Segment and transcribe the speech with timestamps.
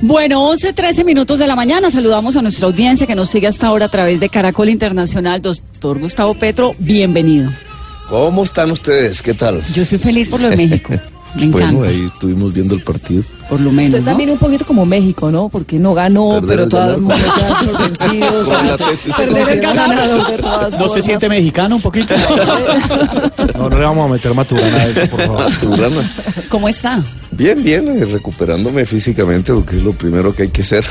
[0.00, 1.90] Bueno, 11, 13 minutos de la mañana.
[1.90, 5.42] Saludamos a nuestra audiencia que nos sigue hasta ahora a través de Caracol Internacional.
[5.42, 7.50] Doctor Gustavo Petro, bienvenido.
[8.08, 9.20] ¿Cómo están ustedes?
[9.20, 9.62] ¿Qué tal?
[9.74, 10.94] Yo soy feliz por lo de México.
[11.38, 11.72] Me encanta.
[11.72, 13.22] Bueno, ahí estuvimos viendo el partido.
[13.48, 13.94] Por lo menos.
[13.94, 14.06] Usted ¿no?
[14.06, 15.48] también un poquito como México, ¿no?
[15.48, 18.48] Porque no ganó, Perder pero todo el mundo queda vencidos.
[19.16, 22.14] Perder ganador de todas ¿No se siente mexicano un poquito?
[23.54, 25.52] No, no le vamos a meter maturana a eso, por favor.
[26.48, 27.02] ¿Cómo está?
[27.32, 30.84] Bien, bien, eh, recuperándome físicamente, porque es lo primero que hay que hacer.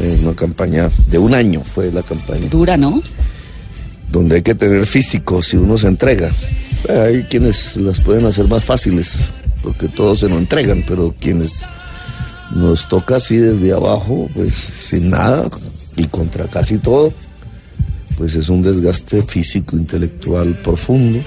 [0.00, 3.02] Eh, una campaña de un año fue la campaña, Dura, ¿no?
[4.12, 6.30] donde hay que tener físico si uno se entrega.
[6.88, 9.32] Hay quienes las pueden hacer más fáciles,
[9.62, 11.64] porque todos se lo entregan, pero quienes
[12.54, 15.48] nos toca así desde abajo, pues sin nada
[15.96, 17.12] y contra casi todo,
[18.16, 21.20] pues es un desgaste físico, intelectual profundo,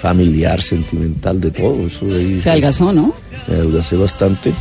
[0.00, 1.86] familiar, sentimental, de todo.
[1.86, 3.14] Eso de ahí Se adelgazó, ¿no?
[3.48, 4.52] me adelgacé bastante,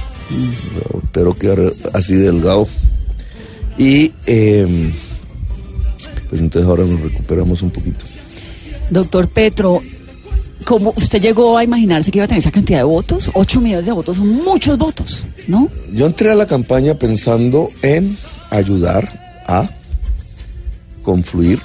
[1.11, 1.59] pero quedar
[1.93, 2.67] así delgado.
[3.77, 4.91] Y eh,
[6.29, 8.05] pues entonces ahora nos recuperamos un poquito.
[8.89, 9.81] Doctor Petro,
[10.63, 13.29] ¿cómo usted llegó a imaginarse que iba a tener esa cantidad de votos?
[13.33, 15.69] 8 millones de votos son muchos votos, ¿no?
[15.93, 18.17] Yo entré a la campaña pensando en
[18.49, 19.69] ayudar a
[21.01, 21.59] confluir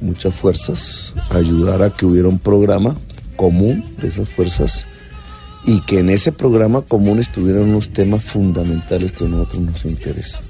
[0.00, 2.96] muchas fuerzas, ayudar a que hubiera un programa
[3.36, 4.86] común de esas fuerzas
[5.66, 10.42] y que en ese programa común estuvieran unos temas fundamentales que a nosotros nos interesan,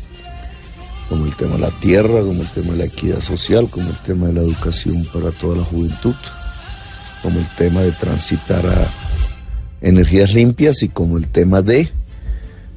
[1.08, 3.98] como el tema de la tierra, como el tema de la equidad social, como el
[3.98, 6.14] tema de la educación para toda la juventud,
[7.26, 8.88] como el tema de transitar a
[9.80, 11.88] energías limpias y como el tema de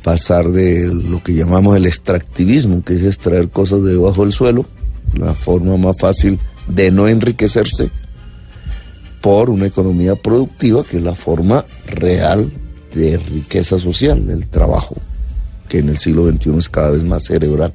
[0.03, 4.65] pasar de lo que llamamos el extractivismo, que es extraer cosas de debajo del suelo,
[5.13, 7.91] la forma más fácil de no enriquecerse
[9.21, 12.49] por una economía productiva, que es la forma real
[12.95, 14.95] de riqueza social, el trabajo,
[15.67, 17.71] que en el siglo XXI es cada vez más cerebral.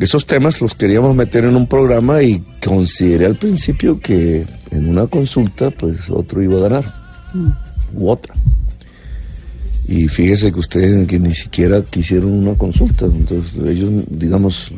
[0.00, 5.06] Esos temas los queríamos meter en un programa y consideré al principio que en una
[5.06, 6.94] consulta, pues otro iba a ganar,
[7.94, 8.34] u otra.
[9.86, 14.72] Y fíjese que ustedes que ni siquiera quisieron una consulta, entonces ellos, digamos,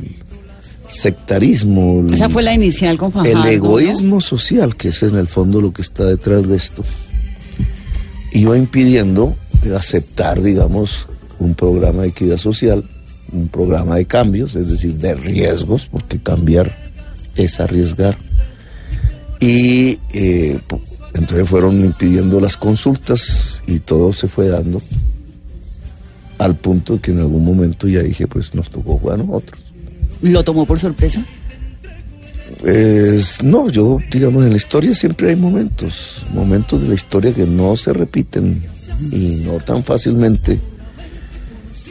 [0.88, 3.30] sectarismo, el- Esa fue la inicial con Fajardo.
[3.32, 3.46] el ¿no?
[3.46, 6.82] egoísmo social, que es en el fondo lo que está detrás de esto,
[8.32, 9.36] iba impidiendo
[9.76, 11.06] aceptar, digamos,
[11.38, 12.84] un programa de equidad social,
[13.32, 16.76] un programa de cambios, es decir, de riesgos, porque cambiar
[17.36, 18.16] es arriesgar.
[19.40, 20.58] Y eh,
[21.14, 24.80] entonces fueron impidiendo las consultas y todo se fue dando
[26.38, 29.60] al punto que en algún momento ya dije, pues nos tocó jugar a nosotros.
[30.22, 31.24] ¿Lo tomó por sorpresa?
[32.60, 37.44] Pues no, yo digamos en la historia siempre hay momentos, momentos de la historia que
[37.44, 38.62] no se repiten
[39.10, 40.60] y no tan fácilmente.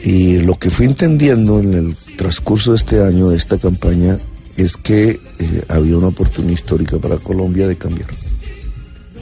[0.04, 4.18] Y lo que fui entendiendo en el transcurso de este año, de esta campaña,
[4.56, 8.08] es que eh, había una oportunidad histórica para Colombia de cambiar,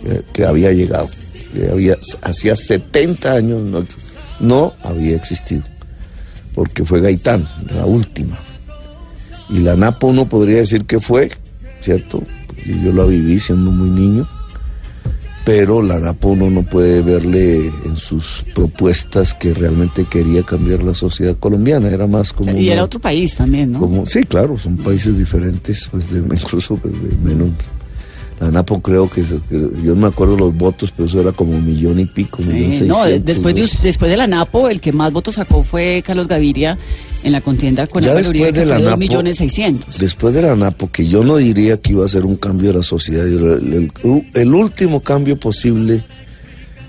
[0.06, 1.08] eh, que había llegado,
[1.52, 3.86] que había, hacía 70 años no,
[4.40, 5.62] no había existido,
[6.54, 8.38] porque fue Gaitán, la última.
[9.50, 11.30] Y la Napo uno podría decir que fue,
[11.80, 12.22] ¿cierto?
[12.82, 14.28] Yo la viví siendo muy niño,
[15.44, 20.94] pero la Napo uno no puede verle en sus propuestas que realmente quería cambiar la
[20.94, 22.50] sociedad colombiana, era más como...
[22.50, 23.80] Y una- era otro país también, ¿no?
[23.80, 27.50] como, sí, claro, son países diferentes, pues de, incluso pues, de menos.
[28.40, 29.36] La Napo creo que, que-
[29.84, 32.72] yo no me acuerdo los votos, pero eso era como un millón y pico, millón
[32.72, 36.26] Sí, no, después de, después de la NAPO, el que más votos sacó fue Carlos
[36.26, 36.78] Gaviria
[37.22, 39.98] en la contienda con Ya Uribe, después que de la NAPO, millones seiscientos.
[39.98, 42.78] Después de la NAPO, que yo no diría que iba a ser un cambio de
[42.78, 46.02] la sociedad, el, el- el último cambio posible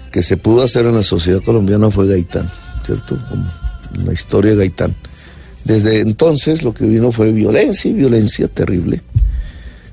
[0.10, 2.50] que se pudo hacer en la sociedad colombiana fue Gaitán,
[2.86, 3.18] ¿cierto?
[3.30, 3.46] Como
[4.06, 4.96] la historia de Gaitán.
[5.66, 9.02] Desde entonces lo que vino fue violencia y violencia terrible,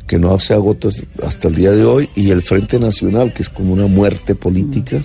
[0.08, 0.88] que no se agota
[1.24, 5.00] hasta el día de hoy, y el Frente Nacional, que es como una muerte política.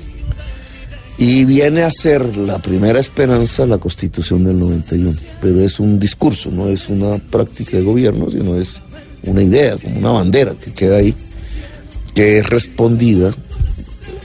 [1.18, 6.50] Y viene a ser la primera esperanza la constitución del 91, pero es un discurso,
[6.50, 8.82] no es una práctica de gobierno, sino es
[9.24, 11.14] una idea, como una bandera que queda ahí,
[12.16, 13.32] que es respondida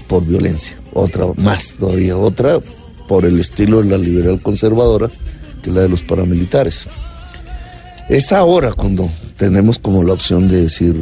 [0.06, 2.60] por violencia, otra más todavía, otra
[3.06, 5.10] por el estilo de la liberal conservadora,
[5.62, 6.86] que es la de los paramilitares.
[8.08, 10.94] Es ahora cuando tenemos como la opción de decir,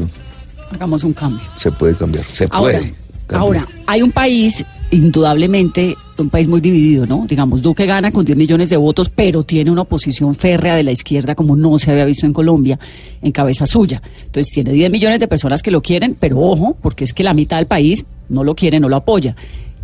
[0.72, 1.40] Hagamos un cambio.
[1.58, 2.94] se puede cambiar, se Ahora, puede.
[3.26, 3.40] cambiar.
[3.40, 7.24] ahora, hay un país, indudablemente, un país muy dividido, ¿no?
[7.28, 10.90] Digamos, Duque gana con 10 millones de votos, pero tiene una oposición férrea de la
[10.92, 12.78] izquierda como no se había visto en Colombia,
[13.22, 14.02] en cabeza suya.
[14.24, 17.34] Entonces, tiene 10 millones de personas que lo quieren, pero ojo, porque es que la
[17.34, 19.36] mitad del país no lo quiere, no lo apoya.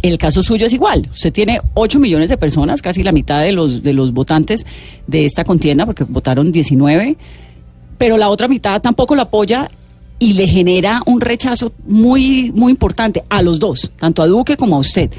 [0.02, 1.08] El caso suyo es igual.
[1.12, 4.66] Usted tiene 8 millones de personas, casi la mitad de los, de los votantes
[5.06, 7.16] de esta contienda, porque votaron 19,
[7.98, 9.70] pero la otra mitad tampoco lo apoya
[10.18, 14.76] y le genera un rechazo muy, muy importante a los dos, tanto a Duque como
[14.76, 15.10] a usted.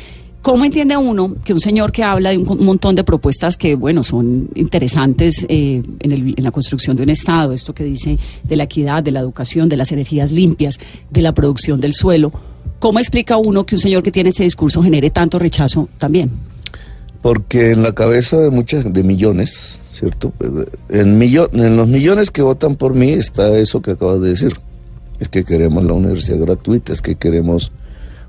[0.41, 4.03] ¿Cómo entiende uno que un señor que habla de un montón de propuestas que, bueno,
[4.03, 8.56] son interesantes eh, en, el- en la construcción de un Estado, esto que dice de
[8.57, 10.77] la equidad, de la educación, de las energías limpias,
[11.09, 12.33] de la producción del suelo,
[12.83, 16.30] ¿cómo explica uno que un señor que tiene ese discurso genere tanto rechazo también?
[17.21, 20.33] Porque en la cabeza de muchas, de millones, ¿cierto?
[20.89, 24.57] En, millo- en los millones que votan por mí está eso que acabas de decir.
[25.21, 27.71] Es que queremos la universidad gratuita, es que queremos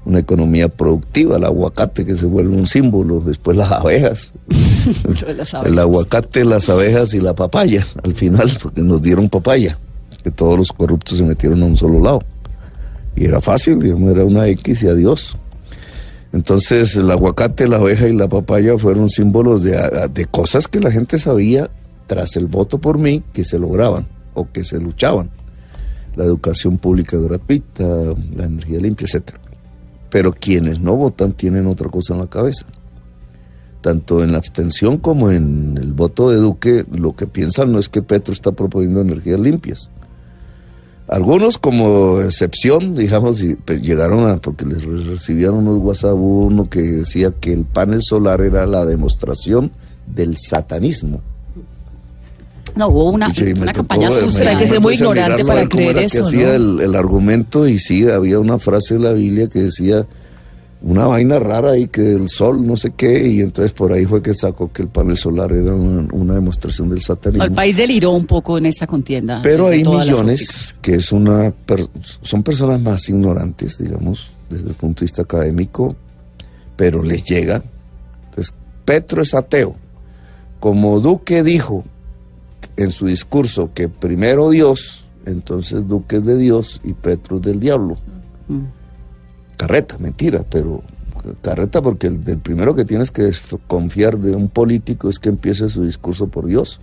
[0.04, 4.32] una economía productiva, el aguacate que se vuelve un símbolo, después las abejas,
[5.64, 9.78] el aguacate, las abejas y la papaya, al final, porque nos dieron papaya,
[10.22, 12.22] que todos los corruptos se metieron a un solo lado.
[13.16, 15.36] Y era fácil, digamos, era una X y adiós.
[16.32, 19.78] Entonces el aguacate, la abeja y la papaya fueron símbolos de,
[20.12, 21.70] de cosas que la gente sabía
[22.06, 25.30] tras el voto por mí que se lograban o que se luchaban.
[26.16, 27.84] La educación pública gratuita,
[28.36, 29.40] la energía limpia, etcétera.
[30.10, 32.66] Pero quienes no votan tienen otra cosa en la cabeza.
[33.80, 37.88] Tanto en la abstención como en el voto de Duque, lo que piensan no es
[37.88, 39.90] que Petro está proponiendo energías limpias.
[41.06, 46.68] Algunos como excepción, digamos, y, pues, llegaron a, porque les re- recibieron unos WhatsApp, uno
[46.70, 49.70] que decía que el panel solar era la demostración
[50.06, 51.20] del satanismo.
[52.74, 54.50] No, hubo una, Y una tocó, campaña sucia.
[54.50, 56.52] hay que ser muy puse a ignorante para creer era que eso, hacía ¿no?
[56.54, 60.06] el, el argumento y sí, había una frase en la Biblia que decía
[60.86, 64.20] una vaina rara ahí que el sol no sé qué y entonces por ahí fue
[64.20, 67.42] que sacó que el panel solar era una, una demostración del satanismo.
[67.44, 69.40] El país deliró un poco en esta contienda.
[69.42, 71.88] Pero hay millones que es una per-
[72.20, 75.96] son personas más ignorantes, digamos, desde el punto de vista académico,
[76.76, 77.62] pero les llega.
[78.28, 78.52] Entonces,
[78.84, 79.74] Petro es ateo.
[80.60, 81.84] Como Duque dijo
[82.76, 87.58] en su discurso que primero Dios, entonces Duque es de Dios y Petro es del
[87.60, 87.96] diablo.
[88.48, 88.64] Mm.
[89.56, 90.82] Carreta, mentira, pero
[91.40, 95.68] carreta porque el, el primero que tienes que desconfiar de un político es que empiece
[95.68, 96.80] su discurso por Dios.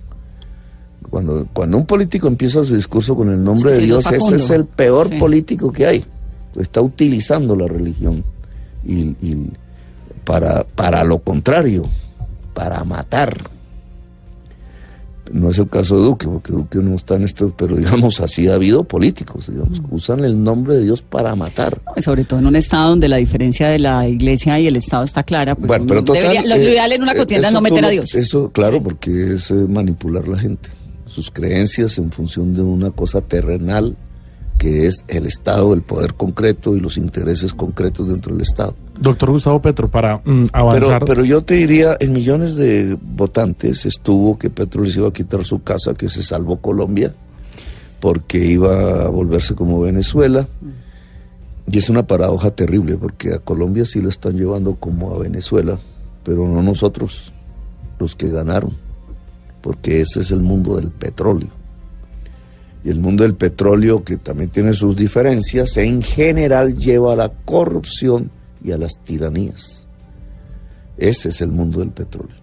[1.09, 4.23] Cuando, cuando un político empieza su discurso con el nombre Sí, de sí, Dios, es
[4.23, 5.18] ese es el peor Sí.
[5.18, 6.06] político que hay.
[6.59, 8.23] Está utilizando la religión
[8.85, 9.50] y, y
[10.25, 11.83] para, para lo contrario,
[12.53, 13.50] para matar.
[15.33, 18.47] No es el caso de Duque, porque Duque no está en esto, pero digamos así
[18.47, 19.85] ha habido políticos, digamos, Mm.
[19.85, 21.79] que usan el nombre de Dios para matar.
[21.93, 25.03] Pues sobre todo en un estado donde la diferencia de la iglesia y el estado
[25.03, 25.55] está clara.
[25.55, 27.85] Pues Bueno, pero total, debería- lo, eh, en una eh, contienda es no meter tú
[27.85, 28.15] a lo- Dios.
[28.15, 30.69] Eso, claro, porque es eh, manipular la gente.
[31.07, 33.95] Sus creencias en función de una cosa terrenal
[34.61, 38.75] que es el Estado, el poder concreto y los intereses concretos dentro del Estado.
[38.99, 41.03] Doctor Gustavo Petro, para mm, Pero, avanzar.
[41.03, 45.43] pero yo te diría, en millones de votantes estuvo que Petro les iba a quitar
[45.45, 47.11] su casa, que se salvó Colombia,
[47.99, 50.47] porque iba a volverse como Venezuela.
[51.65, 55.79] Y es una paradoja terrible, porque a Colombia sí la están llevando como a Venezuela,
[56.23, 57.33] pero no nosotros,
[57.97, 58.77] los que ganaron,
[59.61, 61.49] porque ese es el mundo del petróleo.
[62.83, 67.29] Y el mundo del petróleo, que también tiene sus diferencias, en general lleva a la
[67.29, 68.31] corrupción
[68.63, 69.85] y a las tiranías.
[70.97, 72.35] Ese es el mundo del petróleo.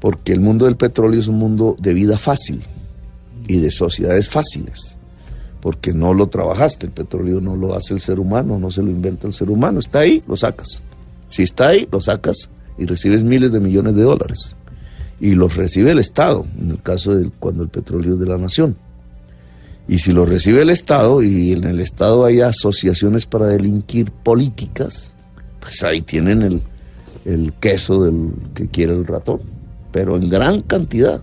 [0.00, 2.60] Porque el mundo del petróleo es un mundo de vida fácil
[3.46, 4.96] y de sociedades fáciles.
[5.60, 8.90] Porque no lo trabajaste, el petróleo no lo hace el ser humano, no se lo
[8.90, 10.82] inventa el ser humano, está ahí, lo sacas.
[11.28, 14.56] Si está ahí, lo sacas y recibes miles de millones de dólares.
[15.20, 18.38] Y los recibe el Estado, en el caso de cuando el petróleo es de la
[18.38, 18.76] nación.
[19.88, 25.14] Y si lo recibe el Estado y en el Estado hay asociaciones para delinquir políticas,
[25.60, 26.62] pues ahí tienen el,
[27.24, 29.40] el queso del que quiere el ratón,
[29.90, 31.22] pero en gran cantidad.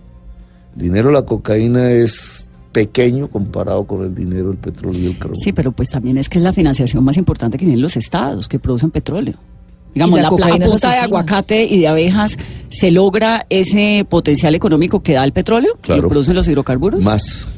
[0.76, 5.18] El dinero de la cocaína es pequeño comparado con el dinero del petróleo y el
[5.18, 5.36] carbón.
[5.36, 8.48] Sí, pero pues también es que es la financiación más importante que tienen los estados
[8.48, 9.34] que producen petróleo.
[9.92, 12.38] Digamos, Y la la, a punta de aguacate y de abejas,
[12.68, 15.72] ¿se logra ese potencial económico que da el petróleo?
[15.80, 16.02] Claro.
[16.02, 17.02] ¿Que producen los hidrocarburos?
[17.02, 17.48] Más,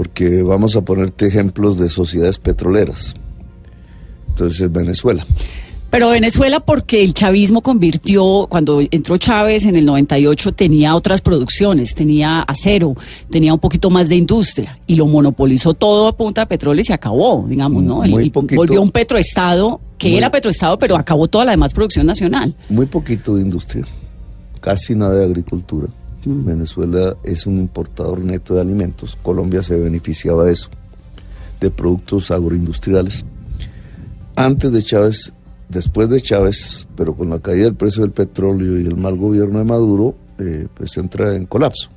[0.00, 3.12] porque vamos a ponerte ejemplos de sociedades petroleras.
[4.28, 5.26] Entonces, Venezuela.
[5.90, 11.94] Pero Venezuela, porque el chavismo convirtió, cuando entró Chávez en el 98, tenía otras producciones,
[11.94, 12.94] tenía acero,
[13.28, 16.84] tenía un poquito más de industria y lo monopolizó todo a punta de petróleo y
[16.84, 17.96] se acabó, digamos, ¿no?
[17.96, 18.54] Muy el- poquito.
[18.56, 22.54] volvió un petroestado, que Muy- era petroestado, pero acabó toda la demás producción nacional.
[22.70, 23.84] Muy poquito de industria,
[24.60, 25.88] casi nada de agricultura.
[26.24, 29.16] Venezuela es un importador neto de alimentos.
[29.22, 30.68] Colombia se beneficiaba de eso,
[31.60, 33.24] de productos agroindustriales.
[34.36, 35.32] Antes de Chávez,
[35.68, 39.58] después de Chávez, pero con la caída del precio del petróleo y el mal gobierno
[39.58, 41.90] de Maduro, eh, pues entra en colapso.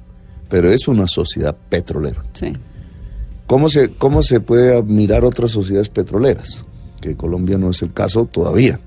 [0.49, 2.23] Pero es una sociedad petrolera.
[2.33, 2.53] Sí.
[3.47, 6.65] ¿Cómo se, ¿Cómo se puede admirar otras sociedades petroleras?
[7.01, 8.79] Que Colombia no es el caso todavía.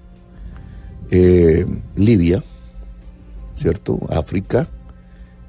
[1.10, 2.42] Eh, Libia,
[3.54, 4.00] ¿cierto?
[4.10, 4.68] África,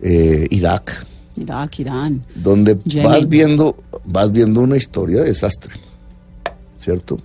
[0.02, 1.06] eh, Irak,
[1.38, 2.24] Irak, Irán.
[2.36, 3.12] donde Yemen.
[3.12, 3.76] vas viendo,
[4.06, 5.74] vas viendo una historia de desastre,
[6.78, 7.18] ¿cierto?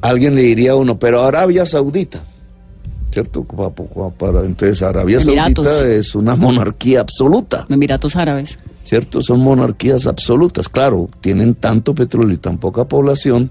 [0.00, 2.22] Alguien le diría a uno, pero Arabia Saudita,
[3.10, 3.44] ¿cierto?
[3.44, 5.66] Para- entonces Arabia Emiratos.
[5.66, 8.58] Saudita es una monarquía absoluta, Emiratos Árabes.
[8.84, 9.20] ¿cierto?
[9.22, 13.50] Son monarquías absolutas, claro, tienen tanto petróleo y tan poca población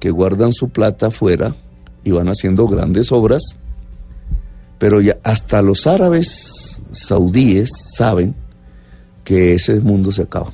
[0.00, 1.54] que guardan su plata afuera
[2.04, 3.42] y van haciendo grandes obras,
[4.78, 8.34] pero ya hasta los árabes saudíes saben
[9.24, 10.52] que ese mundo se acaba.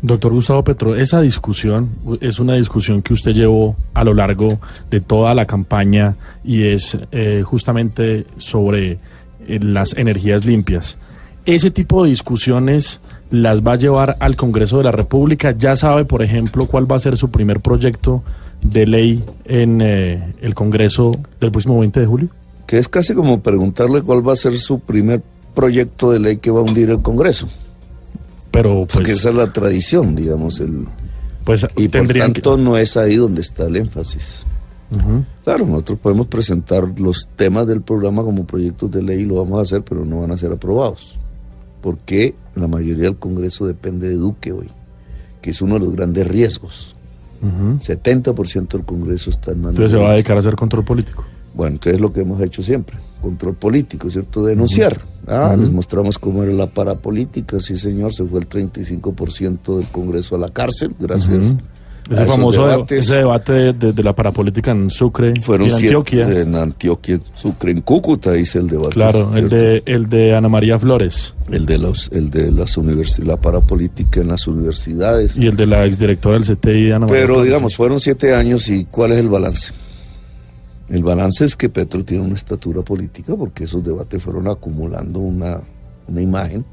[0.00, 5.00] Doctor Gustavo Petro, esa discusión es una discusión que usted llevó a lo largo de
[5.00, 8.92] toda la campaña y es eh, justamente sobre
[9.46, 10.98] eh, las energías limpias.
[11.44, 15.52] Ese tipo de discusiones las va a llevar al Congreso de la República.
[15.56, 18.22] Ya sabe, por ejemplo, cuál va a ser su primer proyecto
[18.62, 22.28] de ley en eh, el Congreso del próximo 20 de julio.
[22.72, 25.22] Que es casi como preguntarle cuál va a ser su primer
[25.54, 27.46] proyecto de ley que va a hundir el Congreso,
[28.50, 30.86] Pero porque pues, esa es la tradición, digamos, el,
[31.44, 34.46] pues y por tanto no es ahí donde está el énfasis.
[35.44, 39.58] Claro, nosotros podemos presentar los temas del programa como proyectos de ley y lo vamos
[39.58, 41.18] a hacer, pero no van a ser aprobados,
[41.82, 44.70] porque la mayoría del Congreso depende de Duque hoy,
[45.42, 46.96] que es uno de los grandes riesgos.
[47.42, 47.76] Ujú.
[47.80, 51.22] 70% del Congreso está en manos Entonces se va a dedicar a hacer control político.
[51.54, 54.42] Bueno, entonces lo que hemos hecho siempre, control político, ¿cierto?
[54.44, 54.98] Denunciar.
[55.26, 60.36] Ah, les mostramos cómo era la parapolítica, sí señor, se fue el 35% del Congreso
[60.36, 61.56] a la cárcel, gracias.
[62.10, 62.98] Ese esos famoso de- debates.
[63.06, 66.40] ese debate de, de- de la parapolítica en Sucre Fueron y en siete- Antioquia.
[66.40, 68.94] en Antioquia, Sucre, en Cúcuta hice el debate.
[68.94, 73.28] claro, el de, el de Ana María Flores el de los, el de las universidades,
[73.28, 75.36] la parapolítica en las universidades.
[75.38, 77.44] y el de la exdirectora del CTI, Ana María Pero Flores.
[77.44, 79.72] digamos, fueron siete años y ¿cuál es el balance?
[80.92, 85.58] El balance es que Petro tiene una estatura política porque esos debates fueron acumulando una,
[86.06, 86.66] una imagen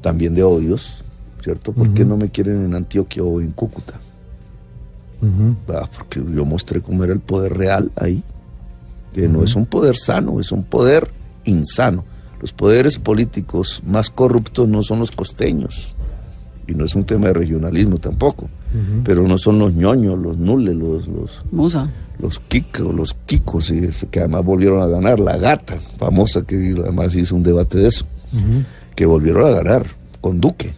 [0.00, 1.04] también de odios,
[1.40, 1.70] ¿cierto?
[1.70, 3.94] ¿Por qué no me quieren en Antioquia o en Cúcuta?
[5.68, 8.20] Ah, porque yo mostré cómo era el poder real ahí,
[9.14, 11.08] que no es un poder sano, es un poder
[11.44, 12.04] insano.
[12.40, 15.94] Los poderes políticos más corruptos no son los costeños,
[16.66, 18.48] y no es un tema de regionalismo tampoco,
[19.04, 21.88] pero no son los ñoños, los nules, los, los, Musa.
[22.18, 27.14] Los kikos, los kikos, y que además volvieron a ganar, la gata, famosa, que además
[27.14, 28.06] hizo un debate de eso,
[28.94, 29.86] que volvieron a ganar
[30.20, 30.72] con Duque.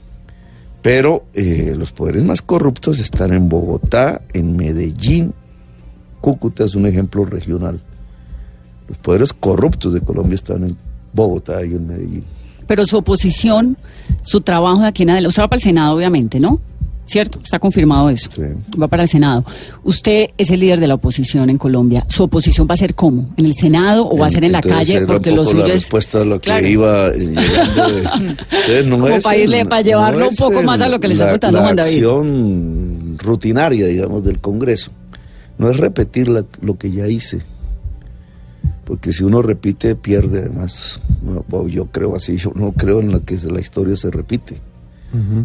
[0.82, 5.34] Pero eh, los poderes más corruptos están en Bogotá, en Medellín,
[6.20, 7.80] Cúcuta es un ejemplo regional.
[8.88, 10.76] Los poderes corruptos de Colombia están en
[11.12, 12.24] Bogotá y en Medellín.
[12.66, 13.76] Pero su oposición,
[14.22, 16.60] su trabajo de aquí en adelante, usted va para el Senado, obviamente, ¿no?
[17.08, 17.40] ¿Cierto?
[17.42, 18.28] Está confirmado eso.
[18.30, 18.42] Sí.
[18.78, 19.42] Va para el Senado.
[19.82, 22.04] Usted es el líder de la oposición en Colombia.
[22.08, 23.30] ¿Su oposición va a ser cómo?
[23.38, 25.06] ¿En el Senado o va a ser en la calle?
[25.06, 25.80] Porque un lo poco suyo la es...
[25.80, 26.66] respuesta a lo que Claro.
[26.66, 30.60] iba eh, llegando de- Entonces, no Como es para irle- el- para llevarlo un poco
[30.60, 31.92] el- más a lo que le está contando Juan David.
[31.94, 34.90] acción rutinaria, digamos, del Congreso.
[35.56, 37.40] No es repetir la- lo que ya hice.
[38.84, 41.00] Porque si uno repite, pierde además.
[41.22, 44.60] Bueno, yo creo así, yo no creo en la que la historia se repite.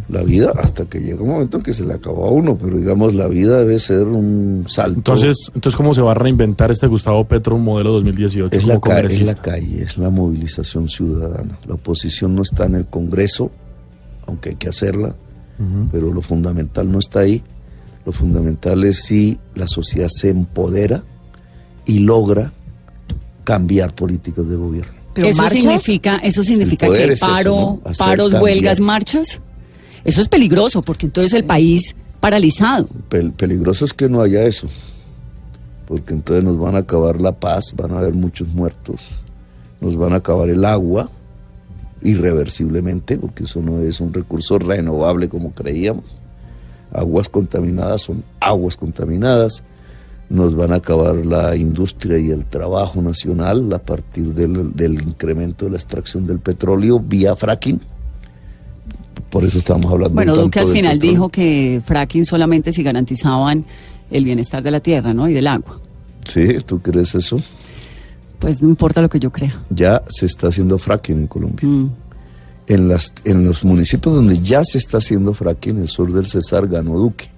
[0.09, 2.77] La vida, hasta que llega un momento en que se le acabó a uno, pero
[2.77, 4.97] digamos, la vida debe ser un salto.
[4.97, 8.79] Entonces, entonces, ¿cómo se va a reinventar este Gustavo Petro modelo 2018 Es como la,
[8.81, 11.57] ca- es la calle, es la movilización ciudadana.
[11.65, 13.51] La oposición no está en el Congreso,
[14.27, 15.15] aunque hay que hacerla,
[15.91, 17.41] pero lo fundamental no está ahí.
[18.05, 21.03] Lo fundamental es si la sociedad se empodera
[21.85, 22.51] y logra
[23.45, 24.91] cambiar políticas de gobierno.
[25.13, 28.43] Pero eso marchas, significa, eso significa que es eso, paro, paros, cambiar.
[28.43, 29.41] huelgas, marchas.
[30.05, 32.87] Eso es peligroso porque entonces el país paralizado.
[33.09, 34.67] Pel- peligroso es que no haya eso,
[35.87, 39.21] porque entonces nos van a acabar la paz, van a haber muchos muertos,
[39.81, 41.09] nos van a acabar el agua
[42.01, 46.15] irreversiblemente, porque eso no es un recurso renovable como creíamos.
[46.91, 49.63] Aguas contaminadas son aguas contaminadas,
[50.29, 55.65] nos van a acabar la industria y el trabajo nacional a partir del, del incremento
[55.65, 57.79] de la extracción del petróleo vía fracking.
[59.29, 63.65] Por eso estamos hablando Bueno, Duque al final dijo que fracking solamente si garantizaban
[64.11, 65.27] el bienestar de la tierra, ¿no?
[65.27, 65.79] Y del agua.
[66.25, 67.39] Sí, ¿tú crees eso?
[68.39, 69.61] Pues no importa lo que yo crea.
[69.69, 71.67] ya se está haciendo fracking en Colombia.
[71.67, 71.91] Mm.
[72.67, 76.25] En, las, en los municipios donde ya se está haciendo fracking, en el sur del
[76.25, 77.29] Cesar ganó Duque.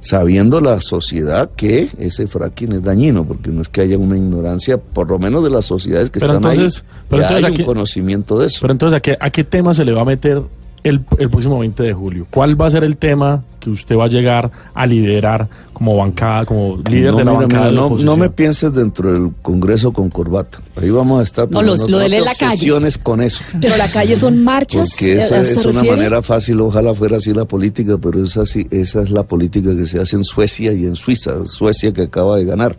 [0.00, 4.78] Sabiendo la sociedad que ese fracking es dañino, porque no es que haya una ignorancia,
[4.78, 7.60] por lo menos de las sociedades que Pero están entonces- ahí, pero ya entonces hay
[7.60, 8.58] un conocimiento de eso.
[8.62, 10.42] Pero entonces, ¿a qué, ¿a qué tema se le va a meter
[10.82, 12.26] el, el próximo 20 de julio?
[12.30, 16.44] ¿Cuál va a ser el tema que usted va a llegar a liderar como bancada,
[16.46, 19.12] como líder no, de la mira, bancada mira, de la no, no me pienses dentro
[19.12, 20.58] del Congreso con corbata.
[20.76, 21.50] Ahí vamos a estar.
[21.50, 22.68] No, los- lo de la calle.
[23.02, 23.42] con eso.
[23.60, 24.90] Pero la calle son marchas.
[24.90, 28.66] Porque ¿a esa es una manera fácil, ojalá fuera así la política, pero es así,
[28.70, 32.36] esa es la política que se hace en Suecia y en Suiza, Suecia que acaba
[32.36, 32.76] de ganar.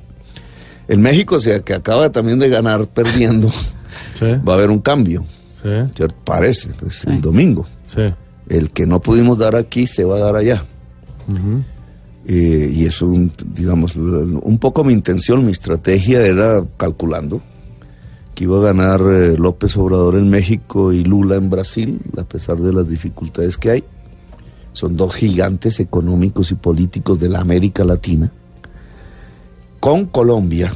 [0.88, 3.50] En México, o sea, que acaba también de ganar perdiendo,
[4.20, 5.24] Sí, va a haber un cambio.
[6.26, 7.10] Parece, pues, Sí.
[7.10, 7.66] el domingo.
[7.86, 8.02] sí.
[8.50, 10.66] El que no pudimos dar aquí se va a dar allá.
[12.26, 13.12] Eh, y eso,
[13.46, 17.42] digamos, un poco mi intención, mi estrategia era calculando
[18.36, 22.58] que iba a ganar eh, López Obrador en México y Lula en Brasil, a pesar
[22.58, 23.84] de las dificultades que hay.
[24.74, 28.32] Son dos gigantes económicos y políticos de la América Latina.
[29.80, 30.74] Con Colombia,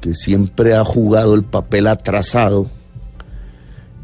[0.00, 2.68] que siempre ha jugado el papel atrasado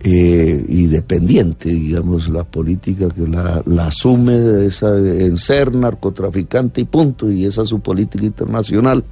[0.00, 6.84] eh, y dependiente, digamos, la política que la, la asume esa, en ser narcotraficante y
[6.84, 9.02] punto, y esa es su política internacional,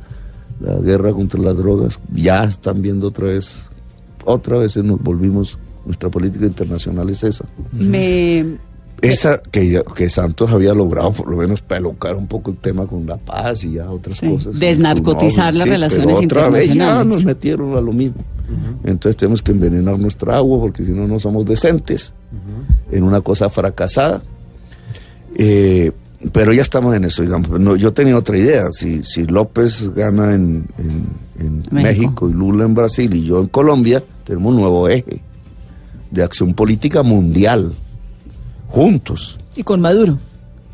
[0.61, 3.65] la guerra contra las drogas, ya están viendo otra vez,
[4.25, 7.45] otra vez nos volvimos, nuestra política internacional es esa.
[7.73, 8.57] Me,
[9.03, 13.07] Esa que, que Santos había logrado por lo menos pelocar un poco el tema con
[13.07, 14.59] la paz y ya otras Sí, cosas.
[14.59, 17.07] desnarcotizar las relaciones pero otra vez ya internacionales.
[17.17, 18.25] nos metieron a lo mismo.
[18.87, 22.15] Entonces tenemos que envenenar nuestra agua porque si no, no somos decentes
[22.91, 24.23] en una cosa fracasada.
[25.37, 25.93] Eh,
[26.33, 27.51] pero ya estamos en eso, digamos.
[27.61, 28.71] No, yo tenía otra idea.
[28.73, 31.73] Si, si López gana en, en- en México.
[31.73, 35.21] México y Lula en Brasil y yo en Colombia, tenemos un nuevo eje
[36.11, 37.75] de acción política mundial,
[38.69, 39.39] juntos.
[39.57, 40.19] Y con Maduro.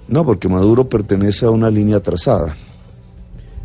[0.07, 2.55] No, porque Maduro pertenece a una línea trazada.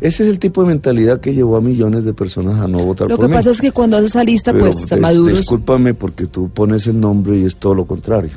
[0.00, 3.08] Ese es el tipo de mentalidad que llevó a millones de personas a no votar
[3.08, 3.34] Lo por que mí.
[3.36, 5.34] pasa es que cuando haces esa lista, Pero pues des- Maduro.
[5.34, 8.30] Discúlpame porque tú pones el nombre y es todo lo contrario.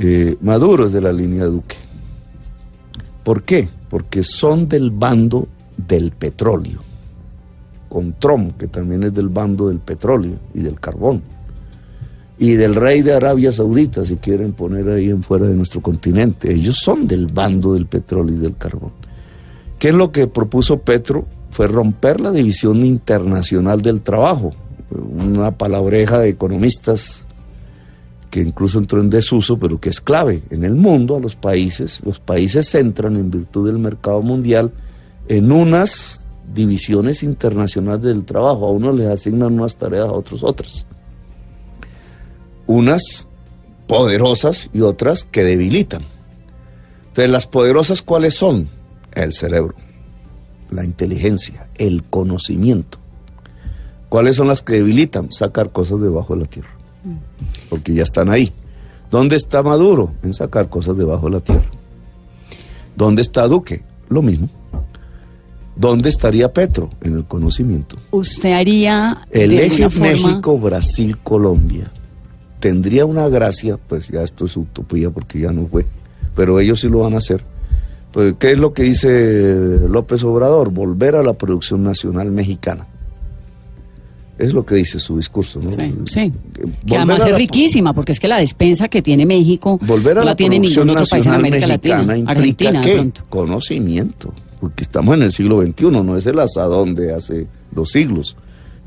[0.00, 1.76] Eh, Maduro es de la línea Duque.
[3.24, 3.68] ¿Por qué?
[3.90, 6.80] Porque son del bando del petróleo.
[7.90, 11.20] Con Trump, que también es del bando del petróleo y del carbón.
[12.38, 16.50] Y del rey de Arabia Saudita, si quieren poner ahí en fuera de nuestro continente.
[16.52, 18.92] Ellos son del bando del petróleo y del carbón.
[19.82, 21.26] ¿Qué es lo que propuso Petro?
[21.50, 24.52] Fue romper la división internacional del trabajo,
[24.92, 27.24] una palabreja de economistas
[28.30, 30.44] que incluso entró en desuso, pero que es clave.
[30.50, 34.70] En el mundo, a los países, los países se entran en virtud del mercado mundial
[35.26, 38.66] en unas divisiones internacionales del trabajo.
[38.66, 40.86] A unos les asignan unas tareas, a otros otras.
[42.68, 43.26] Unas
[43.88, 46.02] poderosas y otras que debilitan.
[47.08, 48.68] Entonces, las poderosas, ¿cuáles son?
[49.14, 49.74] El cerebro,
[50.70, 52.98] la inteligencia, el conocimiento.
[54.08, 55.30] ¿Cuáles son las que debilitan?
[55.32, 56.68] Sacar cosas debajo de la tierra.
[57.70, 58.52] Porque ya están ahí.
[59.10, 60.12] ¿Dónde está Maduro?
[60.22, 61.64] En sacar cosas debajo de la tierra.
[62.96, 63.82] ¿Dónde está Duque?
[64.08, 64.48] Lo mismo.
[65.76, 66.90] ¿Dónde estaría Petro?
[67.00, 67.96] En el conocimiento.
[68.10, 71.90] usted haría El eje forma- México, Brasil, Colombia
[72.60, 75.84] tendría una gracia, pues ya esto es utopía porque ya no fue,
[76.36, 77.44] pero ellos sí lo van a hacer.
[78.12, 80.70] Pues, ¿Qué es lo que dice López Obrador?
[80.70, 82.86] Volver a la producción nacional mexicana.
[84.38, 85.70] Es lo que dice su discurso, ¿no?
[85.70, 86.32] Sí, Eh, sí.
[86.86, 90.20] Que además es la- riquísima, porque es que la despensa que tiene México Volver a
[90.20, 92.14] no la, la tiene ningún otro país en América Latina.
[92.26, 92.94] Argentina, de qué?
[92.94, 93.22] pronto.
[93.28, 98.36] Conocimiento, porque estamos en el siglo XXI, no es el asadón de hace dos siglos.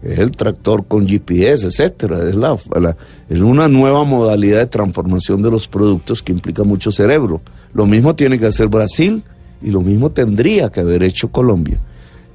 [0.03, 2.27] Es el tractor con GPS, etcétera.
[2.29, 2.97] Es, la, la-
[3.29, 7.41] es una nueva modalidad de transformación de los productos que implica mucho cerebro.
[7.75, 9.21] Lo mismo tiene que hacer Brasil
[9.61, 11.77] y lo mismo tendría que haber hecho Colombia.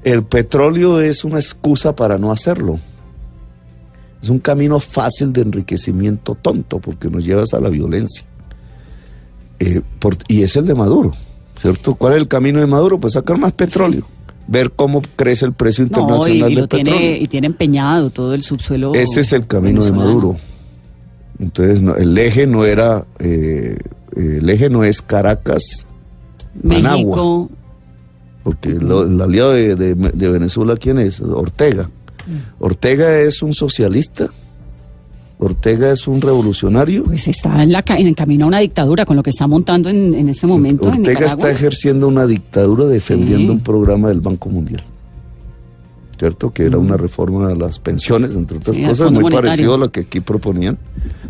[0.05, 2.79] El petróleo es una excusa para no hacerlo.
[4.23, 8.25] Es un camino fácil de enriquecimiento tonto porque nos llevas a la violencia.
[9.59, 11.13] Eh, por- y es el de Maduro,
[11.59, 11.95] ¿cierto?
[11.95, 12.99] ¿Cuál es el camino de Maduro?
[13.01, 14.07] Pues sacar más petróleo,
[14.47, 17.17] ver cómo crece el precio No, y, internacional y del lo tiene, petróleo.
[17.17, 18.93] y tiene empeñado todo el subsuelo.
[18.95, 19.93] Ese es el camino de.
[19.93, 20.37] Maduro.
[21.39, 23.77] Entonces, no, el eje no era, eh,
[24.17, 25.87] el eje no es Caracas,
[26.63, 26.93] Managua.
[26.97, 27.51] México,
[28.43, 31.21] porque lo- el aliado de, de- de Venezuela, ¿quién es?
[31.21, 31.85] Ortega.
[32.27, 32.63] Mm.
[32.65, 34.29] Ortega es un socialista,
[35.39, 37.05] Ortega es un revolucionario.
[37.05, 39.89] pues está en, la, en el camino a una dictadura con lo que está montando
[39.89, 40.89] en, en este momento.
[40.93, 43.59] en Ortega está ejerciendo una dictadura defendiendo Sí.
[43.59, 44.83] un programa del Banco Mundial.
[46.21, 46.51] ¿Cierto?
[46.53, 49.49] Que era una reforma de las pensiones, entre otras Sí, cosas, muy Monetario.
[49.51, 50.79] parecido a lo que aquí proponían.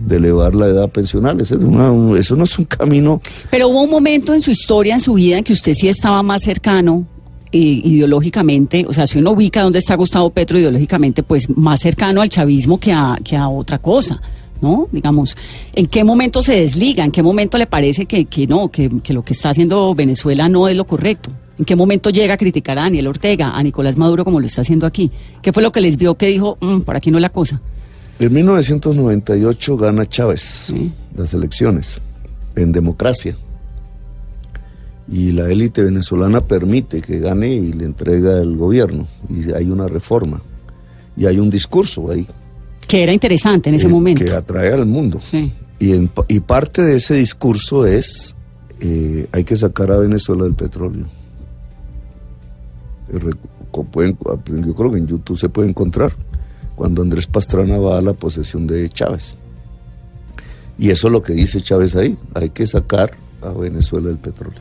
[0.00, 1.40] de elevar la edad pensional.
[1.40, 4.94] Eso, es una- eso no es un camino Pero hubo un momento en su historia,
[4.94, 7.04] en su vida, en que usted sí estaba más cercano
[7.52, 12.20] eh, ideológicamente, o sea, si uno ubica dónde está Gustavo Petro ideológicamente, pues más cercano
[12.22, 14.20] al chavismo que a, que a otra cosa.
[14.62, 14.88] ¿No?
[14.92, 15.36] Digamos,
[15.74, 17.02] ¿en qué momento se desliga?
[17.02, 20.50] ¿En qué momento le parece que, que no, que, que lo que está haciendo Venezuela
[20.50, 21.30] no es lo correcto?
[21.60, 24.62] ¿En qué momento llega a criticar a Daniel Ortega, a Nicolás Maduro como lo está
[24.62, 25.10] haciendo aquí?
[25.42, 27.60] ¿Qué fue lo que les vio que dijo, "Mm, por aquí no es la cosa?
[28.18, 30.90] En 1998 gana Chávez Sí.
[31.14, 31.98] las elecciones
[32.56, 33.36] en democracia.
[35.12, 39.06] Y la élite venezolana permite que gane y le entrega el gobierno.
[39.28, 40.40] Y hay una reforma.
[41.16, 42.26] Y hay un discurso ahí.
[42.86, 44.24] Que era interesante en ese eh, momento.
[44.24, 45.20] Que atrae al mundo.
[45.22, 45.52] Sí.
[45.78, 48.34] Y, en pa- y parte de ese discurso es,
[48.80, 51.06] eh, hay que sacar a Venezuela del petróleo.
[53.12, 53.36] El
[53.70, 56.12] co- pueden- yo creo que en YouTube se puede encontrar
[56.76, 59.36] cuando Andrés Pastrana va a la posesión de Chávez.
[60.78, 63.10] Y eso es lo que dice Chávez ahí, hay que sacar
[63.42, 64.60] a Venezuela del petróleo.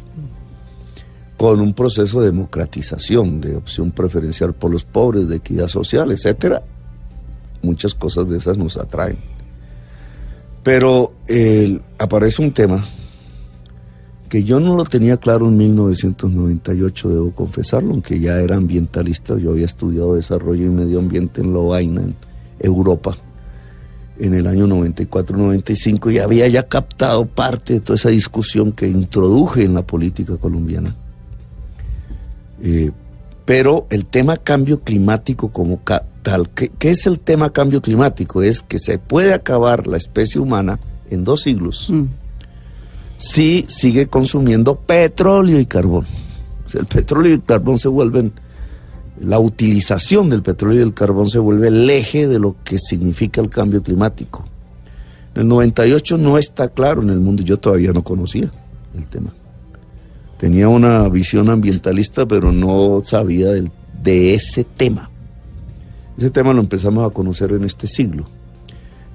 [1.38, 6.62] Con un proceso de democratización, de opción preferencial por los pobres, de equidad social, etcétera.
[7.62, 9.18] Muchas cosas de esas nos atraen.
[10.64, 12.84] Pero eh, aparece un tema
[14.30, 19.52] que yo no lo tenía claro en 1998, debo confesarlo, aunque ya era ambientalista, yo
[19.52, 22.16] había estudiado desarrollo y medio ambiente en Lovaina, en
[22.60, 23.18] Europa,
[24.20, 29.64] en el año 94-95, y había ya captado parte de toda esa discusión que introduje
[29.64, 30.96] en la política colombiana.
[32.62, 32.92] Eh,
[33.46, 35.82] pero el tema cambio climático como
[36.22, 38.44] tal, ¿qué, qué es el tema cambio climático?
[38.44, 42.06] Es que se puede acabar la especie humana en dos siglos Mm.
[43.20, 46.06] Si sigue consumiendo petróleo y carbón.
[46.74, 48.32] El petróleo y el carbón se vuelven,
[49.20, 53.42] la utilización del petróleo y el carbón se vuelve el eje de lo que significa
[53.42, 54.46] el cambio climático.
[55.36, 58.52] En el 98 no está claro en el mundo, yo todavía no conocía
[58.96, 59.34] el tema.
[60.38, 63.50] Tenía una visión ambientalista, pero no sabía
[64.02, 65.10] de ese tema.
[66.18, 68.26] Ese tema lo empezamos a conocer en este siglo.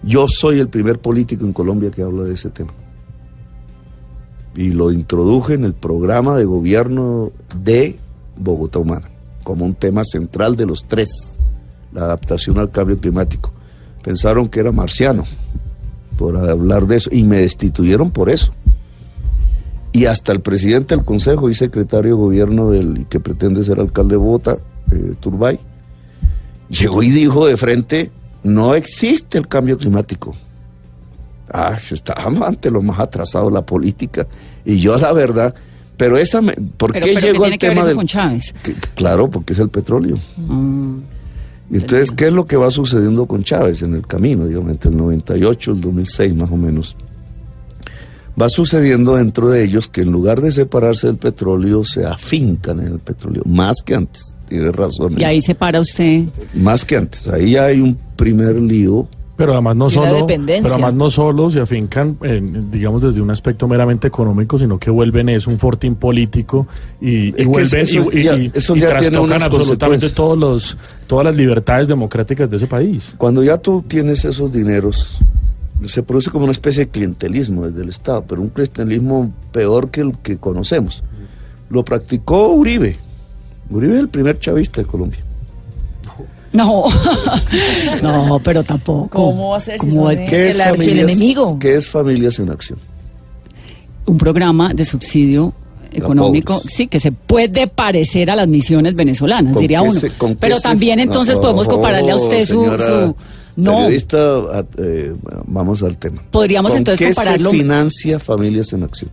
[0.02, 2.74] Yo soy el primer político en Colombia que habla de ese tema
[4.56, 7.98] y lo introduje en el programa de gobierno de
[8.36, 9.08] Bogotá Humana,
[9.42, 11.38] como un tema central de los tres,
[11.92, 13.52] la adaptación al cambio climático.
[14.02, 15.24] Pensaron que era marciano
[16.16, 18.52] por hablar de eso y me destituyeron por eso.
[19.92, 24.14] Y hasta el presidente del Consejo y secretario de gobierno del que pretende ser alcalde
[24.14, 24.58] de Bogotá,
[24.90, 25.58] eh, Turbay,
[26.68, 28.10] llegó y dijo de frente,
[28.42, 30.34] no existe el cambio climático.
[31.52, 34.26] Ah, estábamos ante lo más atrasado de la política.
[34.64, 35.54] Y yo la verdad,
[35.96, 37.96] pero esa, me- ¿por Pero, qué pero llegó ¿qué el tiene que ver tema del...
[37.96, 38.54] con Chávez?
[38.62, 40.16] que- claro, porque es el petróleo.
[40.37, 40.98] Mm.
[41.72, 44.96] Entonces, ¿qué es lo que va sucediendo con Chávez en el camino, digamos, entre el
[44.96, 46.96] 98 y el 2006 más o menos?
[48.40, 52.87] Va sucediendo dentro de ellos que en lugar de separarse del petróleo, se afincan en
[52.94, 54.22] el petróleo, más que antes.
[54.48, 55.14] Tiene razón.
[55.18, 55.26] Y ¿eh?
[55.26, 56.24] ahí se para usted.
[56.54, 57.26] Más que antes.
[57.28, 60.06] Ahí ya hay un primer lío Pero además no solo,
[60.62, 64.90] pero además no solo se afincan, en, digamos, desde un aspecto meramente económico, sino que
[64.90, 66.68] vuelven es un fortín político
[67.00, 70.38] y, y vuelven eso y, y- ya- y- eso y ya tiene trastocan absolutamente todos
[70.38, 73.14] los, todas las libertades democráticas de ese país.
[73.18, 75.18] Cuando ya tú tienes esos dineros,
[75.84, 80.02] se produce como una especie de clientelismo desde el Estado, pero un clientelismo peor que
[80.02, 81.02] el que conocemos.
[81.70, 82.98] Lo practicó Uribe.
[83.68, 85.23] Uribe es el primer chavista de Colombia.
[86.54, 86.84] No,
[88.02, 89.08] no, pero tampoco.
[89.10, 91.58] ¿Cómo va a ser si ¿Cómo son es que ¿Qué es El archienemigo.
[91.58, 92.78] ¿Qué es Familias en Acción?
[94.06, 95.52] un programa de subsidio
[95.90, 96.74] económico, pobres.
[96.74, 99.92] sí, que se puede parecer a las misiones venezolanas, ¿Con diría uno.
[99.92, 103.16] se- Pero se- también entonces No, podemos compararle a usted su, su-
[103.56, 105.14] no, eh,
[105.46, 106.22] vamos al tema.
[106.30, 109.10] Podríamos ¿Con entonces qué compararlo- se financia Familias en Acción?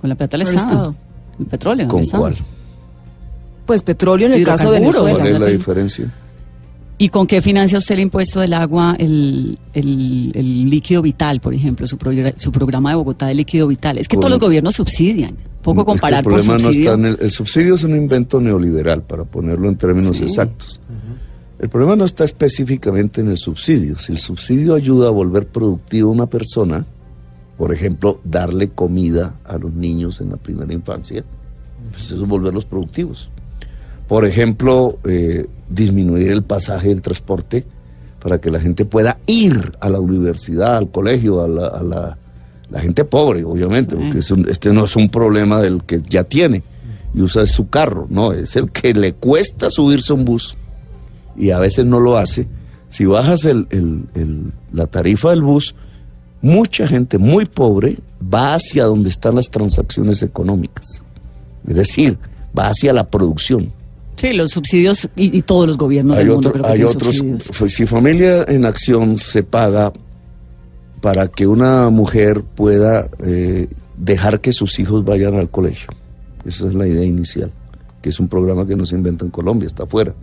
[0.00, 0.76] con la plata del Con el Estado.
[0.90, 0.94] Estado.
[1.38, 1.88] El petróleo.
[1.88, 2.22] ¿Con Estado.
[2.22, 2.36] cuál?
[3.66, 4.80] Pues petróleo en el caso de.
[4.80, 5.18] Venezuela.
[5.18, 6.12] ¿Cuál es la diferencia?
[7.02, 11.54] ¿Y con qué financia usted el impuesto del agua, el, el- el líquido vital, por
[11.54, 11.96] ejemplo, su,
[12.36, 13.96] su programa de Bogotá de líquido vital?
[13.96, 15.34] Es que Con- todos los gobiernos subsidian.
[15.62, 16.90] Poco Es que comparar el por problema no subsidio.
[16.90, 20.24] está en el, el subsidio es un invento neoliberal, para ponerlo en términos Sí.
[20.24, 20.78] exactos.
[21.58, 23.96] El problema no está específicamente en el subsidio.
[23.98, 26.84] Si el subsidio ayuda a volver productiva a una persona,
[27.56, 31.24] por ejemplo, darle comida a los niños en la primera infancia,
[31.92, 33.30] pues eso es volverlos productivos.
[34.10, 37.64] Por ejemplo, eh, disminuir el pasaje del transporte
[38.20, 42.18] para que la gente pueda ir a la universidad, al colegio, a la, a la-
[42.70, 44.02] la gente pobre, obviamente, Sí.
[44.02, 46.64] porque es un- este no es un problema del que ya tiene
[47.14, 50.56] y usa su carro, no, es el que le cuesta subirse a un bus
[51.36, 52.48] y a veces no lo hace.
[52.88, 55.76] Si bajas el- el- el- la tarifa del bus,
[56.42, 61.00] mucha gente muy pobre va hacia donde están las transacciones económicas.
[61.68, 62.18] Es decir,
[62.58, 63.72] va hacia la producción.
[64.16, 67.16] Sí, los subsidios y, y todos los gobiernos hay del mundo creo que hay otros,
[67.16, 67.72] subsidios.
[67.72, 69.92] si Familia en Acción se paga
[71.00, 75.88] para que una mujer pueda eh, dejar que sus hijos vayan al colegio.
[76.44, 77.50] Esa es la idea inicial,
[78.02, 80.14] que es un programa que no se inventa en Colombia, está afuera.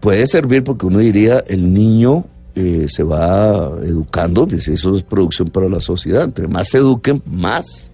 [0.00, 2.24] Puede servir porque uno diría, el niño
[2.54, 6.24] eh, se va educando, pues eso es producción para la sociedad.
[6.24, 7.90] Entre más se eduquen, más.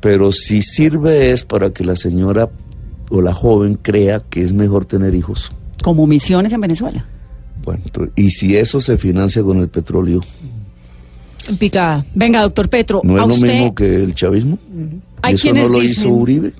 [0.00, 2.48] Pero si sirve es para que la señora
[3.10, 5.50] o la joven crea que es mejor tener hijos.
[5.82, 7.04] Como misiones en Venezuela.
[7.64, 7.82] Bueno,
[8.16, 10.20] y si eso se financia con el petróleo,
[11.58, 12.04] picada.
[12.14, 14.58] Venga, doctor Petro, ¿no a es lo usted mismo que el chavismo?
[15.22, 16.52] Hay ¿Y eso no lo dicen- hizo Uribe?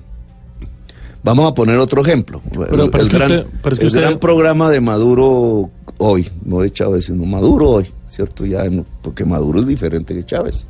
[1.23, 2.41] Vamos a poner otro ejemplo.
[2.49, 6.61] Pero- el gran, usted- pero es que el usted- gran programa de Maduro hoy, no
[6.61, 8.45] de Chávez, sino Maduro hoy, ¿cierto?
[8.45, 8.63] Ya,
[9.01, 10.65] porque Maduro es diferente que Chávez.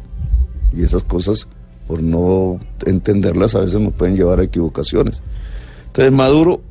[0.75, 1.47] Y esas cosas,
[1.87, 5.21] por no entenderlas, a veces nos pueden llevar a equivocaciones.
[5.89, 6.61] Entonces, Maduro,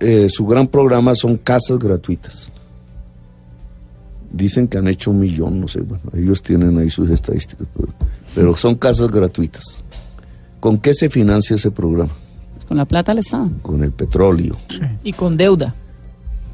[0.00, 2.50] eh, su gran programa son casas gratuitas.
[4.32, 7.88] Dicen que han hecho un millón, no sé, bueno, ellos tienen ahí sus estadísticas, pero,
[8.34, 9.62] pero son casas gratuitas.
[10.60, 12.12] ¿Con qué se financia ese programa?
[12.66, 13.48] con la plata del Estado.
[13.62, 14.56] Con el petróleo.
[15.04, 15.72] Y con deuda.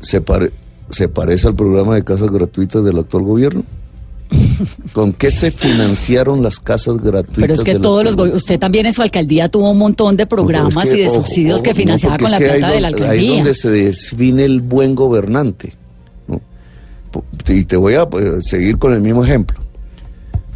[0.03, 0.53] ¿Se, pare-
[0.91, 3.65] ¿Se parece al programa de casas gratuitas del actual gobierno?
[4.93, 7.37] ¿Con qué se financiaron las casas gratuitas?
[7.41, 10.27] Pero es que todos los gobiernos, usted también en su alcaldía tuvo un montón de
[10.27, 12.81] programas Porque es que, y de ojo, subsidios ojo, que financiaba con la plata de
[12.81, 13.35] la donde- Ahí alcaldía.
[13.37, 15.75] donde se define el buen gobernante.
[16.29, 16.41] ¿no?
[17.49, 19.59] Y te voy a pues, seguir con el mismo ejemplo.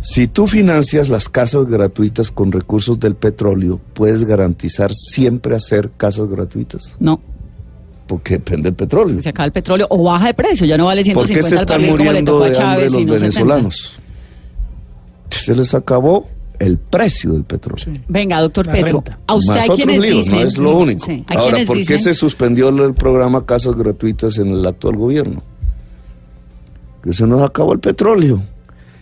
[0.02, 6.28] Si tú financias las casas gratuitas con recursos del petróleo, puedes garantizar siempre hacer casas
[6.28, 7.20] gratuitas, No,
[8.06, 9.20] porque depende del petróleo.
[9.20, 11.54] se acaba el petróleo o baja de precio, ya no vale ¿Por qué 150 se
[11.54, 13.40] al están barril como le tocó a Chávez los y no 70.
[13.40, 13.98] venezolanos?
[15.30, 17.86] Se les acabó el precio del petróleo.
[18.08, 19.18] Venga, doctor La Petro, renta.
[19.26, 20.40] a usted Más hay otros quienes líos, dicen...
[20.40, 21.06] no es lo único.
[21.06, 25.42] Sí, Ahora, ¿por qué se suspendió el programa Casas Gratuitas en el actual gobierno?
[27.02, 28.42] Que se nos acabó el petróleo.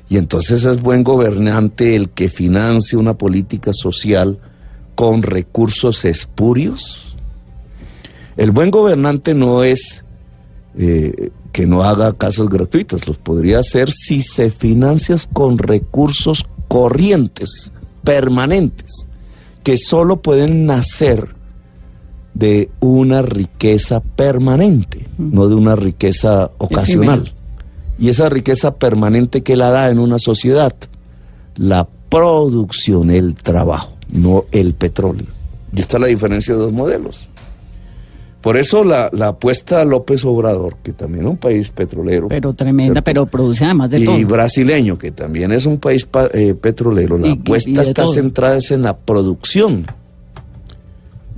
[0.09, 4.39] Y entonces es buen gobernante el que financie una política social
[4.95, 7.14] con recursos espurios.
[8.37, 10.05] El buen gobernante no es
[10.77, 17.71] eh, que no haga casas gratuitas, los podría hacer si se financias con recursos corrientes,
[18.03, 19.07] permanentes,
[19.63, 21.35] que solo pueden nacer
[22.35, 27.33] de una riqueza permanente, no de una riqueza ocasional.
[27.99, 30.75] Y esa riqueza permanente que la da en una sociedad,
[31.55, 35.29] la producción, el trabajo, no el petróleo.
[35.73, 37.29] Y está la diferencia de dos modelos.
[38.45, 42.29] Por eso la, la apuesta a López Obrador, que también es un país petrolero.
[42.29, 43.03] Pero tremenda, ¿cierto?
[43.05, 44.27] pero produce además de y todo.
[44.29, 48.05] brasileño, que también es un país pa- eh, petrolero, la Y- y- apuesta y está
[48.05, 48.13] todo.
[48.13, 49.87] centrada en la producción.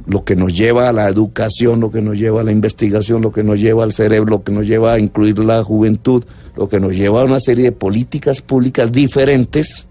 [0.08, 3.32] Lo que nos lleva a la educación, lo que nos lleva a la investigación, lo
[3.32, 6.24] que nos lleva al cerebro, lo que nos lleva a incluir la juventud,
[6.56, 9.88] lo que nos lleva a una serie de políticas públicas diferentes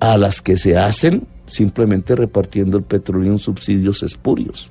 [0.00, 4.70] a las que se hacen simplemente repartiendo el petróleo en subsidios espurios.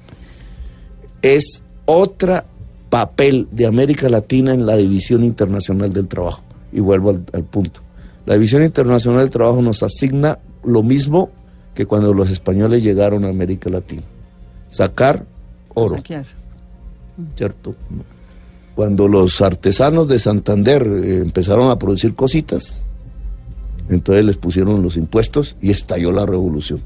[1.22, 2.46] Es otra
[2.90, 6.44] papel de América Latina en la División Internacional del Trabajo.
[6.72, 7.82] Y vuelvo al, al punto.
[8.26, 11.30] La División Internacional del Trabajo nos asigna lo mismo
[11.74, 14.04] que cuando los españoles llegaron a América Latina.
[14.70, 15.26] Sacar
[15.74, 16.26] oro, Saquear.
[17.36, 17.76] ¿cierto?
[18.76, 22.84] Cuando los artesanos de Santander eh, empezaron a producir cositas,
[23.90, 26.82] entonces les pusieron los impuestos y estalló la revolución.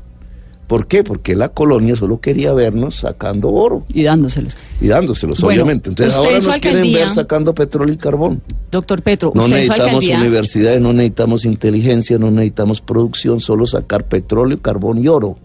[0.68, 1.04] ¿Por qué?
[1.04, 4.58] Porque la colonia solo quería vernos sacando oro Y dándoselos.
[4.82, 5.90] y dándoselos, Bueno, obviamente.
[5.92, 8.42] Entonces ahora nos quieren ver sacando petróleo y carbón.
[8.72, 14.98] Doctor Petro, No necesitamos universidades, no necesitamos inteligencia, no necesitamos producción, solo sacar petróleo, carbón
[15.04, 15.38] y oro.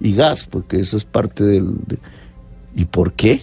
[0.00, 1.74] Y gas, porque eso es parte del...
[1.86, 1.98] de-
[2.74, 3.42] ¿Y por qué?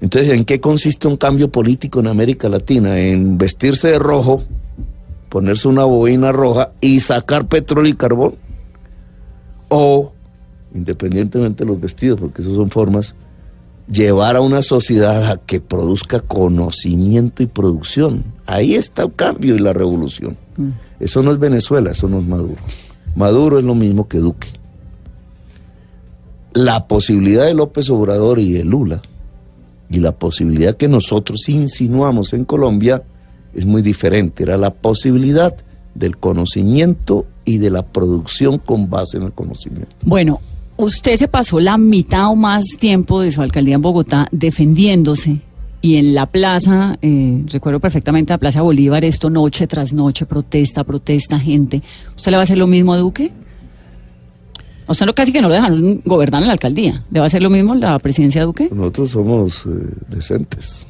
[0.00, 2.98] Entonces, ¿en qué consiste un cambio político en América Latina?
[2.98, 4.42] En vestirse de rojo,
[5.30, 8.34] ponerse una bobina roja y sacar petróleo y carbón.
[9.76, 10.12] O,
[10.72, 13.16] independientemente de los vestidos, porque esas son formas,
[13.90, 18.22] llevar a una sociedad a que produzca conocimiento y producción.
[18.46, 20.36] Ahí está el cambio y la revolución.
[21.00, 22.62] Eso no es Venezuela, eso no es Maduro.
[23.16, 24.48] Maduro es lo mismo que Duque.
[26.52, 29.02] La posibilidad de López Obrador y de Lula
[29.90, 33.02] y la posibilidad que nosotros insinuamos en Colombia
[33.52, 34.44] es muy diferente.
[34.44, 35.56] Era la posibilidad
[35.94, 39.94] del conocimiento y de la producción con base en el conocimiento.
[40.04, 40.40] Bueno,
[40.76, 45.40] usted se pasó la mitad o más tiempo de su alcaldía en Bogotá defendiéndose
[45.84, 50.82] y en la plaza, eh, recuerdo perfectamente la Plaza Bolívar, esto noche tras noche, protesta,
[50.82, 51.82] protesta, gente.
[52.16, 53.32] ¿Usted le va a hacer lo mismo a Duque?
[54.86, 57.04] A usted no, casi que no lo dejan gobernar en la alcaldía.
[57.10, 58.70] ¿Le va a hacer lo mismo la presidencia de Duque?
[58.72, 59.70] Nosotros somos eh,
[60.08, 60.86] decentes.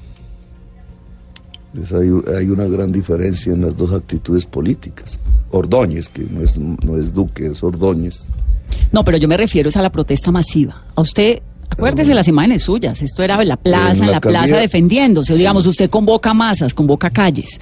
[1.75, 5.19] Pues hay, hay una gran diferencia en las dos actitudes políticas.
[5.51, 8.29] Ordóñez, que no es, no es Duque, es Ordóñez.
[8.93, 10.83] No, pero yo me refiero es a la protesta masiva.
[10.95, 14.57] A usted, acuérdese las imágenes suyas, esto era en la plaza, en la la, plaza
[14.57, 15.37] defendiéndose.
[15.37, 17.61] Digamos, usted convoca masas, convoca calles.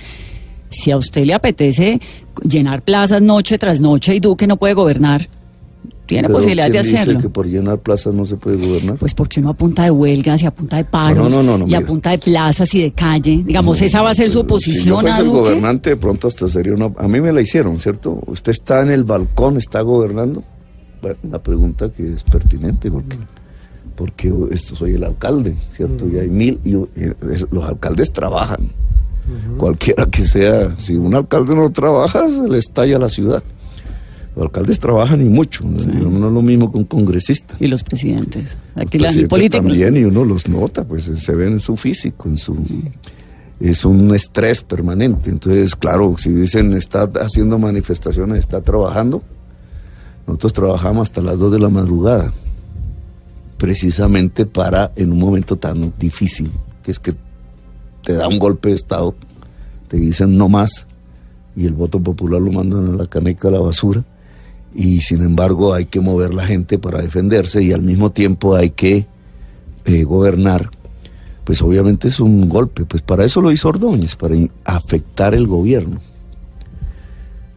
[0.68, 2.00] Si a usted le apetece
[2.42, 5.28] llenar plazas noche tras noche y Duque no puede gobernar,
[6.12, 7.20] tiene Pero posibilidad de ¿quién dice hacerlo.
[7.20, 8.96] que por llenar plazas no se puede gobernar?
[8.96, 11.58] Pues porque uno a punta de huelgas y a punta de paros No, no, no,
[11.58, 11.86] no, y a mira.
[11.86, 13.42] punta de plazas y de calle.
[13.44, 16.28] Digamos, esa va a ser su Si yo oposición fuese a el gobernante, de pronto
[16.28, 16.90] hasta sería una...
[16.98, 18.18] A mí me la hicieron, ¿cierto?
[18.26, 20.42] Usted está en el balcón, está gobernando.
[21.00, 23.16] Bueno, una pregunta que es pertinente, porque,
[23.96, 26.06] porque esto soy el alcalde, ¿cierto?
[26.08, 26.58] Y hay mil...
[26.64, 28.70] Y, eh, es- los alcaldes trabajan.
[29.56, 33.42] Cualquiera que sea, si un alcalde no trabaja, se le estalla la ciudad.
[34.34, 37.54] Los alcaldes trabajan y mucho, no no es lo mismo que un congresista.
[37.60, 38.56] Y los presidentes.
[38.74, 42.28] Los Aquí el presidentes también y uno los nota, pues se ven en su físico,
[42.28, 42.56] en su
[43.60, 45.30] es un estrés permanente.
[45.30, 49.22] Entonces, claro, si dicen está haciendo manifestaciones, está trabajando,
[50.26, 52.32] nosotros trabajamos hasta las 2 de la madrugada,
[53.58, 56.50] precisamente para en un momento tan difícil,
[56.82, 57.14] que es que
[58.02, 59.14] te da un golpe de estado,
[59.88, 60.86] te dicen no más
[61.54, 64.02] y el voto popular lo mandan a la caneca a la basura
[64.74, 68.70] y sin embargo hay que mover la gente para defenderse y al mismo tiempo hay
[68.70, 69.06] que
[69.84, 70.70] eh, gobernar,
[71.44, 75.98] pues obviamente es un golpe, pues para eso lo hizo Ordóñez, para afectar el gobierno.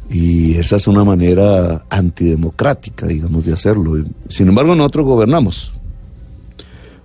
[0.09, 4.03] Y esa es una manera antidemocrática, digamos, de hacerlo.
[4.27, 5.71] Sin embargo, nosotros gobernamos.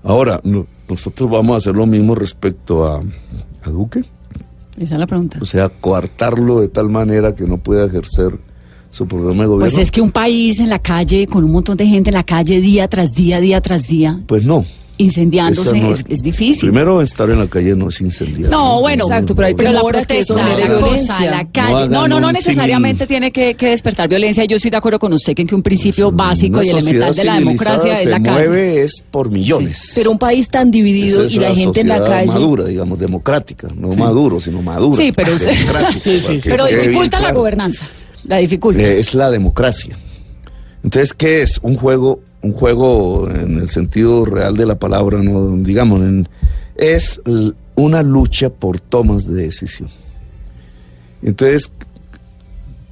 [0.02, 3.02] Ahora, no- nosotros vamos a hacer lo mismo respecto a,
[3.62, 4.00] a Duque,
[4.76, 5.38] Esa es la pregunta.
[5.40, 8.38] o sea, coartarlo de tal manera que no pueda ejercer
[8.90, 9.60] su programa de gobierno.
[9.74, 12.24] Pues es que un país en la calle, con un montón de gente en la
[12.24, 14.64] calle día tras día, día tras día, Pues no.
[14.98, 16.68] incendiándose, no es, es difícil.
[16.68, 18.50] Primero, estar en la calle no es incendiar.
[18.50, 21.48] no, bueno, Exacto, pero hay la temor a que eso genere la cosa, la No
[21.52, 21.88] calle.
[21.88, 24.44] No, no, no necesariamente tiene que, que despertar violencia.
[24.44, 27.14] Yo estoy de acuerdo con usted que, en que un principio básico Una y elemental
[27.14, 28.48] de la democracia es la calle.
[28.48, 29.92] mueve es por millones.
[29.94, 32.26] Pero un país tan dividido es y la gente en la calle.
[32.26, 34.96] madura, digamos, democrática, no maduro, sino madura.
[35.02, 35.52] Sí, pero usted-
[36.02, 36.50] Sí, sí, sí.
[36.50, 37.38] Pero dificulta la claro.
[37.38, 37.86] gobernanza.
[38.24, 38.80] La dificulta.
[38.82, 39.96] Eh, es la democracia.
[40.82, 41.58] Entonces, ¿qué es?
[41.62, 46.28] Un juego, un juego en el sentido real de la palabra, no digamos, en-
[46.76, 47.20] es
[47.74, 49.88] una lucha por tomas de decisión.
[51.22, 51.72] Entonces,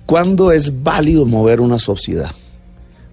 [0.07, 2.31] ¿cuándo es válido mover una sociedad?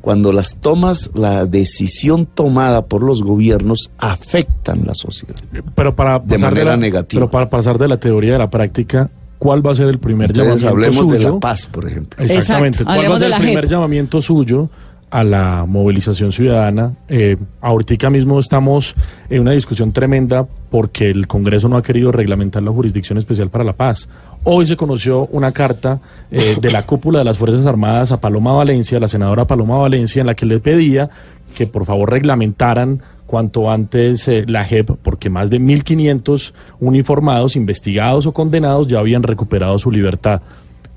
[0.02, 5.36] Cuando las tomas, la decisión tomada por los gobiernos afectan la sociedad.
[5.74, 7.20] Pero para De pasar manera la, negativa.
[7.22, 10.30] Pero para pasar de la teoría a la práctica, ¿cuál va a ser el primer
[10.32, 11.34] Entonces, llamamiento hablemos de suyo?
[11.36, 12.24] la paz, por ejemplo.
[12.24, 12.84] Exactamente.
[12.84, 13.00] Exacto.
[13.00, 13.72] ¿Cuál va a ser el la primer JEP?
[13.72, 14.70] llamamiento suyo
[15.10, 16.94] a la movilización ciudadana?
[17.08, 18.96] Eh, ahorita mismo estamos
[19.30, 23.64] en una discusión tremenda porque el Congreso no ha querido reglamentar la Jurisdicción Especial para
[23.64, 24.10] la Paz.
[24.44, 26.00] Hoy se conoció una carta
[26.32, 30.22] eh, de la cúpula de las Fuerzas Armadas a Paloma Valencia, la senadora Paloma Valencia,
[30.22, 31.10] en la que le pedía
[31.56, 38.26] que por favor reglamentaran cuanto antes eh, la JEP, porque más de 1.500 uniformados, investigados
[38.28, 40.42] o condenados ya habían recuperado su libertad.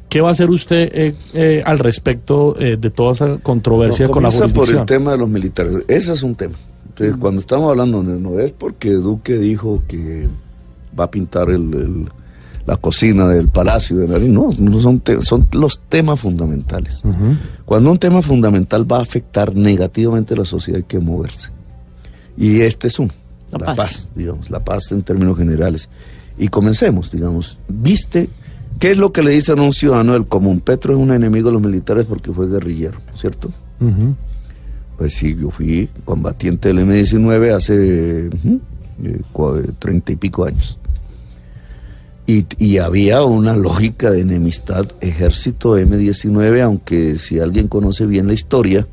[0.09, 4.23] ¿Qué va a hacer usted eh, eh, al respecto de toda esa controversia No, con
[4.23, 4.81] la comienza por jurisdicción?
[4.83, 5.85] el tema de los militares.
[5.87, 6.55] Ese es un tema.
[6.89, 10.27] Entonces, cuando estamos hablando, no es porque Duque dijo que
[10.99, 12.09] va a pintar el, el-
[12.67, 14.29] la cocina del Palacio de Nariz.
[14.29, 15.01] No, no son,
[15.53, 17.03] los temas fundamentales.
[17.65, 21.49] Cuando un tema fundamental va a afectar negativamente a la sociedad, hay que moverse.
[22.39, 23.11] Y este es un.
[23.51, 23.77] La La, paz.
[23.77, 24.09] paz.
[24.15, 25.89] digamos, la paz en términos generales.
[26.39, 27.59] Y comencemos, digamos.
[27.69, 28.29] ¿Viste
[28.79, 30.61] qué es lo que le dicen a un ciudadano del común?
[30.61, 33.51] Petro es un enemigo de los militares porque fue guerrillero, ¿cierto?
[34.97, 40.79] Pues sí, yo fui combatiente del M-19 hace eh, cua- treinta y pico años.
[42.27, 48.35] Y, y había una lógica de enemistad ejército M-19, aunque si alguien conoce bien la
[48.35, 48.87] historia,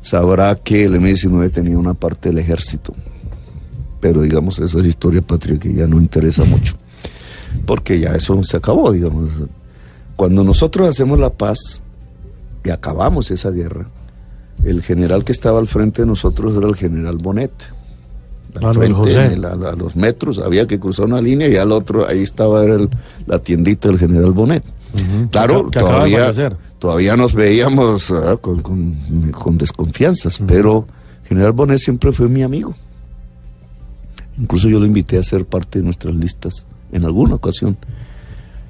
[0.00, 2.92] sabrá que el M-19 tenía una parte del ejército.
[4.00, 6.74] Pero digamos, esa es historia patria que ya no interesa mucho.
[7.66, 9.30] Porque ya eso se acabó, digamos.
[10.16, 11.82] Cuando nosotros hacemos la paz
[12.64, 13.88] y acabamos esa guerra,
[14.64, 17.52] el general que estaba al frente de nosotros era el general Bonet.
[18.54, 19.26] Al frente, José.
[19.34, 22.64] el- a, a los metros, había que cruzar una línea y al otro, ahí estaba
[22.64, 22.88] era el-
[23.26, 24.64] la tiendita del general Bonet.
[25.30, 26.32] Claro, Que de todavía.
[26.78, 30.86] Todavía nos veíamos ah, con, con- con desconfianzas, pero
[31.24, 32.74] general Bonet siempre fue mi amigo.
[34.38, 37.76] Incluso yo lo invité a ser parte de nuestras listas en alguna ocasión.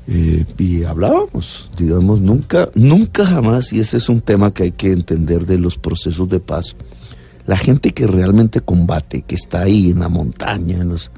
[0.07, 4.91] Eh, y hablábamos, digamos, nunca, nunca jamás, y ese es un tema que hay que
[4.93, 6.75] entender de los procesos de paz.
[7.47, 11.11] La gente que realmente combate, que está ahí en la montaña, en, los,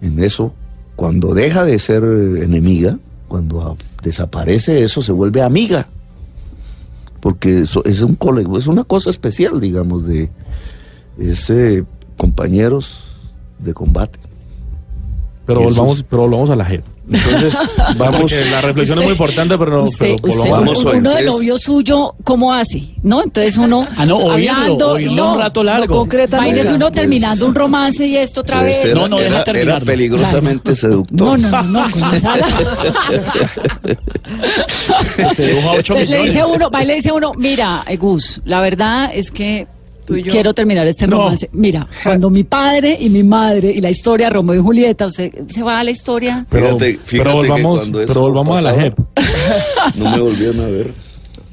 [0.00, 0.54] en eso,
[0.94, 5.88] cuando deja de ser enemiga, cuando desaparece eso, se vuelve amiga.
[7.22, 10.28] Porque eso es un colegio, es una cosa especial, digamos, de
[11.18, 11.84] ese
[12.18, 13.06] compañeros
[13.60, 14.18] de combate.
[15.46, 16.84] Pero volvamos, es- pero volvamos a la JEP.
[17.12, 17.54] Entonces,
[17.96, 18.20] vamos.
[18.22, 20.84] Porque la reflexión es muy importante, pero, no, Usted, pero usted, volvamos.
[20.84, 22.82] vamos uno hoy, de novio suyo, ¿cómo hace?
[23.02, 23.22] ¿No?
[23.22, 25.86] Entonces uno Ah, no, oírlo, hablando, oírlo no, un rato largo.
[25.86, 26.76] No concreta Imagínese nunca.
[26.76, 28.80] uno Pues- terminando un romance y esto otra Puede vez.
[28.82, 31.38] ser, No, no, deja era, era peligrosamente seductor.
[31.38, 32.36] No, no, no, esa-
[35.34, 36.32] Se dibuja 8 le millones.
[36.32, 39.66] dice uno, va y le dice uno, mira, eh, Gus, la verdad es que
[40.06, 41.16] quiero terminar este No.
[41.18, 41.48] romance.
[41.52, 45.32] Mira, cuando mi padre y mi madre y la historia de Romeo y Julieta, usted
[45.48, 46.46] se va a la historia.
[46.50, 48.98] Pero, Fíjate- fíjate pero que volvamos, cuando eso pero volvamos a la pasaba, JEP.
[49.96, 50.94] No me volvieron a ver,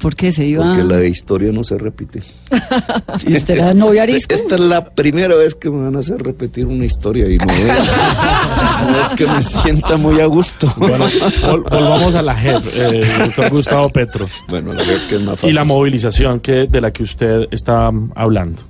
[0.00, 0.64] Porque se iba.
[0.64, 2.22] porque la historia no se repite.
[3.26, 4.34] ¿Y usted era novio arisco?
[4.34, 7.50] Esta es la primera vez que me van a hacer repetir una historia y no
[7.52, 7.58] es,
[8.84, 10.72] no es que me sienta muy a gusto.
[10.76, 14.26] Bueno, vol- volvamos a la JEP, eh, doctor Gustavo Petro.
[14.48, 15.50] Bueno, la verdad que es más fácil.
[15.50, 18.62] Y la movilización que, de la que usted está hablando.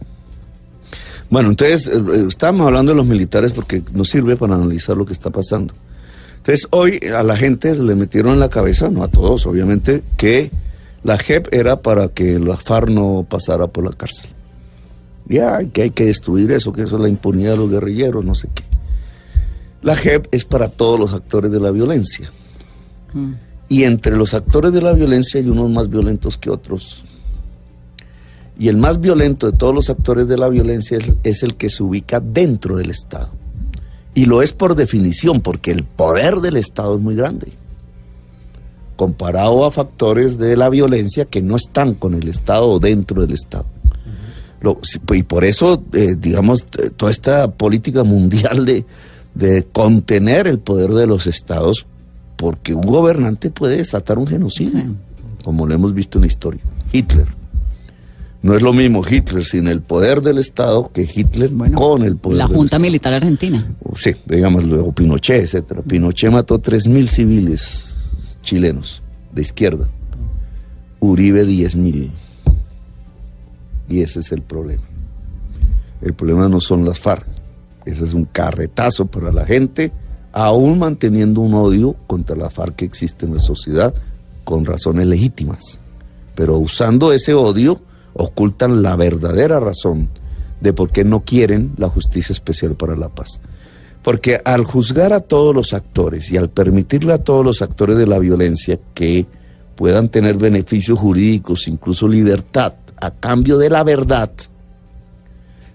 [1.29, 5.07] Bueno, entonces, eh, eh, estábamos hablando de los militares porque nos sirve para analizar lo
[5.07, 5.75] que está pasando.
[6.39, 10.51] Entonces, hoy a la gente le metieron en la cabeza, no a todos, obviamente, que
[11.05, 14.31] la JEP era para que la FARC no pasara por la cárcel.
[15.29, 18.35] Ya, que hay que destruir eso, que eso es la impunidad de los guerrilleros, no
[18.35, 18.65] sé qué.
[19.83, 22.31] La JEP es para todos los actores de la violencia.
[23.15, 23.33] Mm.
[23.69, 27.05] Y entre los actores de la violencia hay unos más violentos que otros.
[28.59, 31.71] Y el más violento de todos los actores de la violencia es, es el que
[31.71, 33.31] se ubica dentro del Estado.
[34.15, 37.53] Y lo es por definición, porque el poder del Estado es muy grande.
[38.97, 43.33] Comparado a factores de la violencia que no están con el Estado o dentro del
[43.33, 43.65] Estado.
[44.61, 44.79] Lo-
[45.15, 46.67] y por eso, eh, digamos,
[46.97, 48.85] toda esta política mundial de,
[49.35, 51.87] de contener el poder de los estados,
[52.37, 54.87] porque un gobernante puede desatar un genocidio, Sí.
[55.45, 56.63] como lo hemos visto en la historia.
[56.93, 57.27] Hitler.
[58.43, 62.17] No es lo mismo Hitler sin el poder del Estado que Hitler Bueno, con el
[62.17, 62.83] poder la del Junta Estado.
[62.83, 63.71] Militar Argentina.
[63.97, 65.83] Sí, digamos, luego Pinochet, etcétera.
[65.83, 67.95] Pinochet mató 3.000 civiles
[68.43, 69.03] chilenos
[69.33, 69.89] de izquierda.
[71.01, 72.11] Uribe 10.000.
[73.91, 74.83] Y ese es el problema.
[76.01, 77.27] El problema no son las FARC.
[77.85, 79.93] Ese es un carretazo para la gente,
[80.33, 83.95] aún manteniendo un odio contra la FARC que existe en la sociedad
[84.45, 85.81] con razones legítimas.
[86.35, 87.81] Pero usando ese odio,
[88.15, 90.09] ocultan la verdadera razón
[90.61, 93.41] de por qué no quieren la justicia especial para la paz.
[94.03, 98.07] Porque al juzgar a todos los actores y al permitirle a todos los actores de
[98.07, 99.27] la violencia que
[99.77, 104.31] puedan tener beneficios jurídicos, incluso libertad, a cambio de la verdad,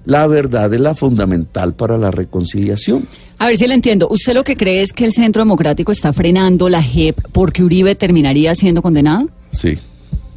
[0.05, 3.07] la verdad es la fundamental para la reconciliación.
[3.37, 4.07] A ver si le entiendo.
[4.09, 7.95] ¿Usted lo que cree es que el Centro Democrático está frenando la JEP porque Uribe
[7.95, 9.29] terminaría siendo condenado?
[9.51, 9.77] Sí,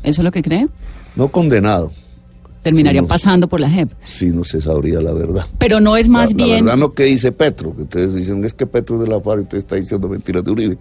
[0.03, 0.67] ¿Eso es lo que cree?
[1.17, 1.91] no condenado,
[2.63, 3.09] Terminaría Sí, no.
[3.09, 3.91] pasando por la JEP.
[4.05, 5.47] si no se sabría la verdad.
[5.59, 6.65] Pero no es más la, la bien...
[6.65, 9.41] verdad no que dice Petro, que ustedes dicen es que Petro es de la FARC
[9.41, 10.79] y usted está diciendo mentiras de Uribe.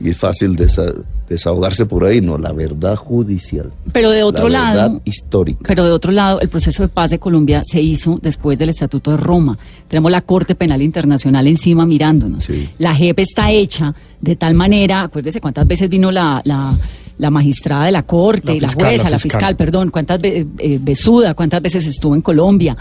[0.00, 3.72] Y es fácil desa- desahogarse por ahí, no, la verdad judicial.
[3.92, 4.74] Pero de otro la lado...
[4.90, 5.60] verdad histórica.
[5.66, 9.10] Pero de otro lado, el proceso de paz de Colombia se hizo después del Estatuto
[9.10, 9.58] de Roma.
[9.88, 12.44] Tenemos la Corte Penal Internacional encima mirándonos.
[12.44, 12.68] Sí.
[12.78, 16.76] La JEP está hecha de tal manera, acuérdese cuántas veces vino la, la,
[17.18, 19.40] la magistrada de la Corte La y la fiscal, jueza, la la fiscal.
[19.40, 20.46] fiscal, perdón, cuántas veces,
[20.80, 22.76] Besuda, cuántas veces estuvo en Colombia.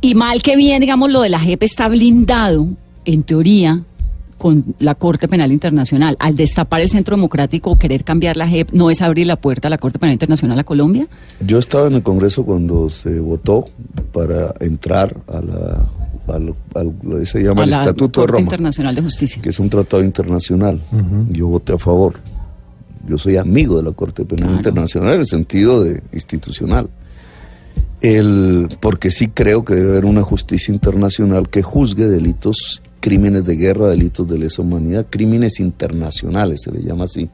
[0.00, 2.66] Y mal que bien, digamos, lo de la JEP está blindado,
[3.04, 3.82] en teoría,
[4.42, 6.16] con la Corte Penal Internacional.
[6.18, 9.68] Al destapar el Centro Democrático o querer cambiar la JEP, ¿no es abrir la puerta
[9.68, 11.06] a la Corte Penal Internacional a Colombia?
[11.46, 13.66] Yo estaba en el Congreso cuando se votó
[14.12, 18.26] para entrar a la, a lo, a lo que se llama a el Estatuto de
[18.26, 19.40] Corte Roma, Internacional de Justicia.
[19.40, 20.80] que es un tratado internacional.
[21.30, 22.14] Yo voté a favor.
[23.08, 24.56] Yo soy amigo de la Corte Penal Claro.
[24.58, 26.88] Internacional en el sentido de institucional.
[28.00, 33.56] El, porque sí creo que debe haber una justicia internacional que juzgue delitos, crímenes de
[33.56, 37.28] guerra, delitos de lesa humanidad, crímenes internacionales, se le llama así,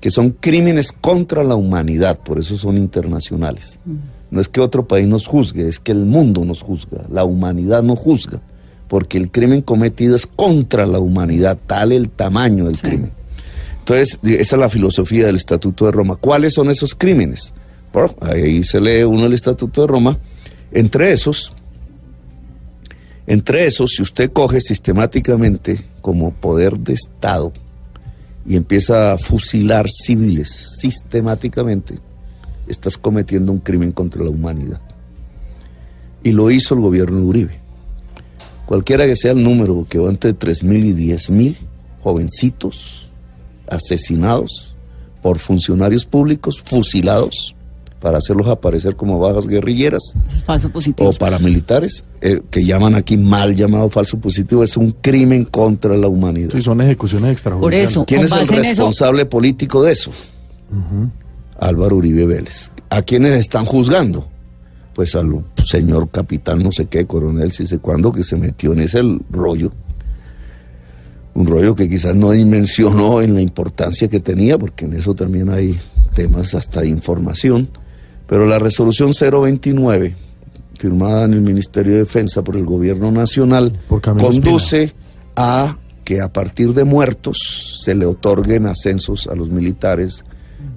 [0.00, 3.78] que son crímenes contra la humanidad, por eso son internacionales.
[4.30, 7.82] No es que otro país nos juzgue, es que el mundo nos juzga, la humanidad
[7.82, 8.40] nos juzga,
[8.88, 12.82] porque el crimen cometido es contra la humanidad, tal el tamaño del Sí.
[12.82, 13.10] crimen.
[13.80, 16.16] Entonces, esa es la filosofía del Estatuto de Roma.
[16.16, 17.52] ¿Cuáles son esos crímenes?
[17.92, 20.18] Bueno, ahí se lee uno el Estatuto de Roma.
[20.72, 21.52] Entre esos,
[23.30, 27.52] Entre esos, si usted coge sistemáticamente como poder de Estado
[28.44, 32.00] y empieza a fusilar civiles sistemáticamente,
[32.66, 34.80] estás cometiendo un crimen contra la humanidad.
[36.24, 37.60] Y lo hizo el gobierno de Uribe.
[38.66, 41.56] Cualquiera que sea el número, que va entre 3.000 y 10.000
[42.02, 43.08] jovencitos
[43.68, 44.74] asesinados
[45.22, 47.54] por funcionarios públicos, fusilados
[48.00, 51.08] para hacerlos aparecer como bajas guerrilleras falso positivo.
[51.08, 56.08] o paramilitares, eh, que llaman aquí mal llamado falso positivo, es un crimen contra la
[56.08, 56.50] humanidad.
[56.50, 57.90] Sí, son ejecuciones Por extrajudiciales.
[57.90, 60.10] eso, ¿Quién es el eso, responsable político de eso?
[61.58, 62.70] Álvaro Uribe Vélez.
[62.88, 64.26] ¿A quiénes están juzgando?
[64.94, 68.80] Pues al señor capitán, no sé qué, coronel, si sé cuándo, que se metió en
[68.80, 69.70] ese rollo.
[71.34, 75.50] Un rollo que quizás no dimensionó en la importancia que tenía, porque en eso también
[75.50, 75.78] hay
[76.14, 77.68] temas hasta de información.
[78.30, 80.14] Pero la resolución 029,
[80.78, 83.72] firmada en el Ministerio de Defensa por el Gobierno Nacional,
[84.20, 84.94] conduce
[85.34, 90.24] a que a partir de muertos se le otorguen ascensos a los militares,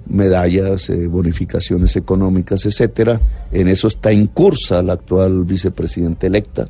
[0.08, 3.20] medallas, eh, bonificaciones económicas, etcétera.
[3.52, 6.68] En eso está incursa la actual vicepresidenta electa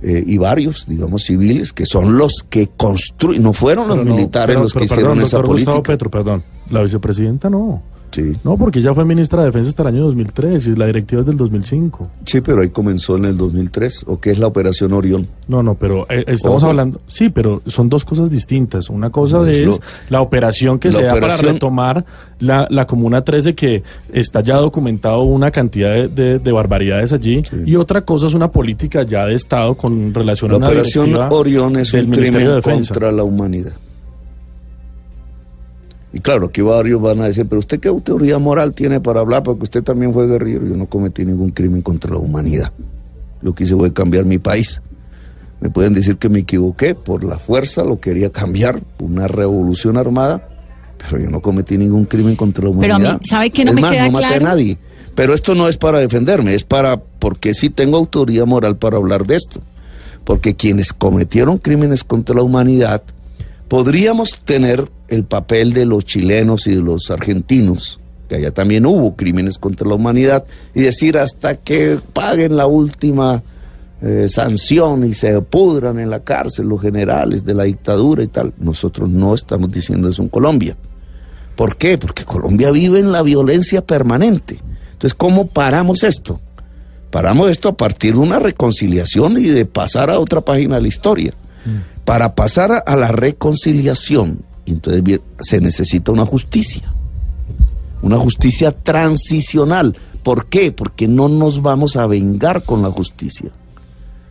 [0.00, 4.14] eh, y varios, digamos, civiles que son los que construyen, no fueron los Pero no,
[4.14, 5.82] militares pero- los que hicieron esa Gustavo política.
[5.82, 6.44] Petro, perdón.
[6.70, 7.82] La vicepresidenta no.
[8.16, 8.32] Sí.
[8.44, 11.26] No, porque ella fue ministra de Defensa hasta el año 2003 y la directiva es
[11.26, 12.10] del 2005.
[12.24, 15.28] sí, pero ahí comenzó en el 2003, o que es la Operación Orión.
[15.48, 16.70] No, no, pero eh, estamos Ojo.
[16.70, 18.88] hablando, sí, pero son dos cosas distintas.
[18.90, 22.04] Una cosa No, es es lo- la operación que la se da para retomar
[22.40, 27.42] la, la Comuna 13, que está ya documentado una cantidad de, de- de barbaridades allí,
[27.48, 27.56] Sí.
[27.66, 31.14] y otra cosa es una política ya de Estado con relación La a una Operación
[31.30, 33.72] Orión es un crimen contra la humanidad.
[36.16, 39.42] Y claro, aquí varios van a decir, pero usted qué autoridad moral tiene para hablar,
[39.42, 40.66] porque usted también fue guerrillero.
[40.66, 42.72] Yo no cometí ningún crimen contra la humanidad.
[43.42, 44.80] Lo que hice fue cambiar mi país.
[45.60, 50.48] Me pueden decir que me equivoqué, por la fuerza lo quería cambiar, una revolución armada,
[50.96, 53.20] pero yo no cometí ningún crimen contra la Pero a mí, humanidad.
[53.28, 54.46] ¿sabe qué no Es me más, queda no maté claro?
[54.46, 54.78] a nadie.
[55.14, 59.26] Pero esto no es para defenderme, es para, porque sí tengo autoridad moral para hablar
[59.26, 59.60] de esto.
[60.24, 63.02] Porque quienes cometieron crímenes contra la humanidad,
[63.68, 69.16] podríamos tener el papel de los chilenos y de los argentinos, que allá también hubo
[69.16, 70.44] crímenes contra la humanidad,
[70.74, 73.42] y decir hasta que paguen la última
[74.02, 78.52] eh, sanción y se pudran en la cárcel los generales de la dictadura y tal.
[78.58, 80.76] Nosotros no estamos diciendo eso en Colombia.
[81.56, 81.96] ¿Por qué?
[81.96, 84.60] Porque Colombia vive en la violencia permanente.
[84.92, 86.40] Entonces, ¿cómo paramos esto?
[87.10, 90.88] Paramos esto a partir de una reconciliación y de pasar a otra página de la
[90.88, 91.32] historia.
[92.06, 96.94] Para pasar a, la reconciliación, entonces se necesita una justicia.
[98.00, 99.96] Una justicia transicional.
[100.22, 100.70] ¿Por qué?
[100.70, 103.50] Porque no nos vamos a vengar con la justicia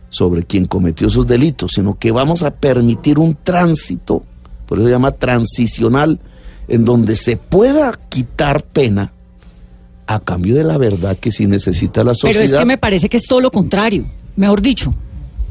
[0.08, 4.24] sobre quien cometió esos delitos, sino que vamos a permitir un tránsito,
[4.64, 6.18] por eso se llama transicional,
[6.68, 9.12] en donde se pueda quitar pena
[10.06, 12.40] a cambio de la verdad que sí necesita la sociedad.
[12.40, 14.06] Pero es que me parece que es todo lo contrario.
[14.36, 14.94] Mejor dicho,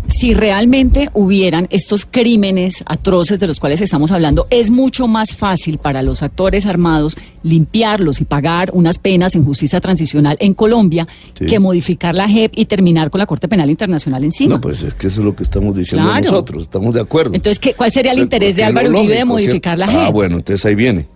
[0.07, 5.77] si realmente hubieran estos crímenes atroces de los cuales estamos hablando, es mucho más fácil
[5.77, 11.45] para los actores armados limpiarlos y pagar unas penas en justicia transicional en Colombia Sí.
[11.45, 14.55] que modificar la JEP y terminar con la Corte Penal Internacional encima.
[14.55, 16.23] No, pues es que eso es lo que estamos diciendo Claro.
[16.25, 17.33] nosotros, estamos de acuerdo.
[17.35, 19.87] Entonces, ¿qué, ¿cuál sería el interés de Álvaro Uribe de modificar la.
[19.87, 19.97] JEP?
[19.99, 21.07] Ah, bueno, entonces ahí viene.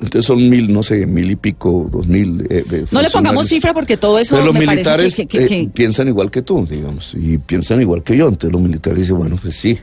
[0.00, 2.46] Entonces son mil, no sé, mil y pico, dos mil.
[2.48, 5.60] eh, no le pongamos cifra porque todo eso Entonces los me militares que- que- que-
[5.60, 8.26] eh, piensan igual que tú, digamos, y piensan igual que yo.
[8.28, 9.78] Entonces los militares dicen, bueno, pues sí,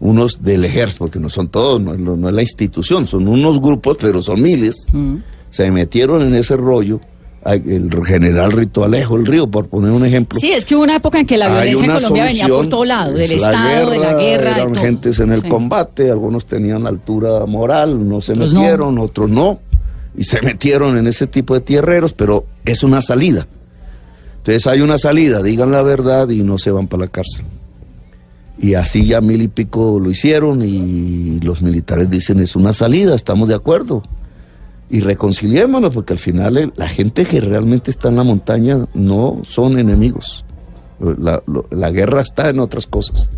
[0.00, 3.96] unos del ejército, porque no son todos, no, no es la institución, son unos grupos,
[4.00, 5.16] pero son miles, Mm.
[5.50, 7.00] se metieron en ese rollo.
[7.46, 10.40] El general Rito Alejo, el río, por poner un ejemplo.
[10.40, 12.84] Sí, es que hubo una época en que la violencia en Colombia venía por todo
[12.86, 14.44] lado, del la Estado, de la guerra.
[14.54, 14.82] de Eran todo.
[14.82, 15.48] gentes en el Sí.
[15.48, 18.46] combate, algunos tenían altura moral, no se no.
[18.46, 19.58] metieron, otros no,
[20.16, 23.46] y se metieron en ese tipo de tierreros, pero es una salida.
[24.38, 27.44] Entonces hay una salida, digan la verdad y no se van para la cárcel.
[28.58, 33.14] Y así ya mil y pico lo hicieron y los militares dicen es una salida,
[33.14, 34.02] estamos de acuerdo.
[34.94, 39.40] Y reconciliémonos porque al final el- la gente que realmente está en la montaña no
[39.42, 40.44] son enemigos.
[41.00, 43.28] La, lo- la guerra está en otras cosas.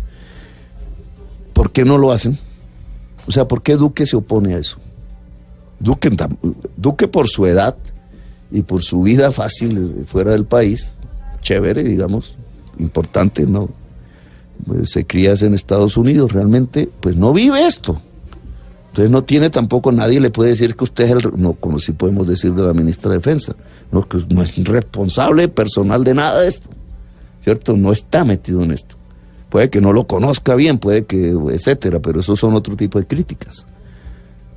[1.53, 2.37] ¿Por qué no lo hacen?
[3.27, 4.77] O sea, ¿por qué Duque se opone a eso?
[5.79, 6.11] Duque,
[6.75, 7.75] Duque por su edad
[8.51, 10.93] y por su vida fácil eh, fuera del país,
[11.41, 12.35] chévere, digamos,
[12.77, 13.69] importante, ¿no?
[14.83, 17.99] Se cría en Estados Unidos, realmente, pues no vive esto.
[18.97, 21.91] Entonces no tiene tampoco, nadie le puede decir que usted es el, no, como si
[21.91, 23.55] podemos decir de la ministra de Defensa,
[23.91, 26.69] no, que no es responsable personal de nada de esto.
[27.47, 27.77] ¿cierto?
[27.77, 28.97] No está metido en esto.
[29.49, 33.07] Puede que no lo conozca bien, puede que, etcétera, pero esos son otro tipo de
[33.07, 33.65] críticas.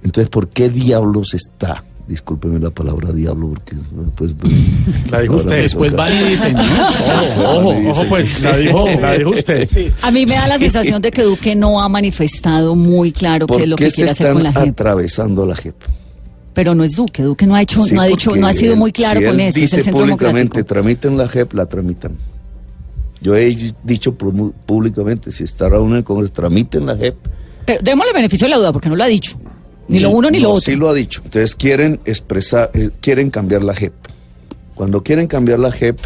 [0.03, 1.85] Entonces, ¿por qué diablos está?
[2.11, 3.77] Discúlpeme la palabra diablo, porque
[4.17, 4.35] pues,
[5.13, 6.03] La dijo usted, Después toca.
[6.03, 6.57] van y dicen.
[6.57, 9.93] Ojo, ojo, ojo, pues, la dijo, la dijo usted.
[10.03, 13.53] A mí me da la sensación de que Duque no ha manifestado muy claro qué
[13.53, 14.71] ¿Por es lo que se quiere hacer con la JEP.
[14.71, 15.77] atravesando la JEP?
[16.53, 18.73] Pero no es Duque, Duque no ha hecho, Sí, no ha dicho, no ha sido
[18.73, 21.67] él- muy claro si con él eso, es Dice el públicamente, tramiten la JEP, la
[21.67, 22.17] tramitan.
[23.23, 27.15] Yo he dicho pú- públicamente, si está reunido en el Congreso, tramiten la JEP.
[27.67, 29.39] Pero démosle beneficio de la duda, porque no lo ha dicho.
[29.91, 30.61] Ni lo uno ni No, lo otro.
[30.61, 31.21] Sí lo ha dicho.
[31.25, 33.93] Entonces quieren expresar, eh, quieren cambiar la JEP.
[34.75, 35.99] Cuando quieren cambiar la JEP,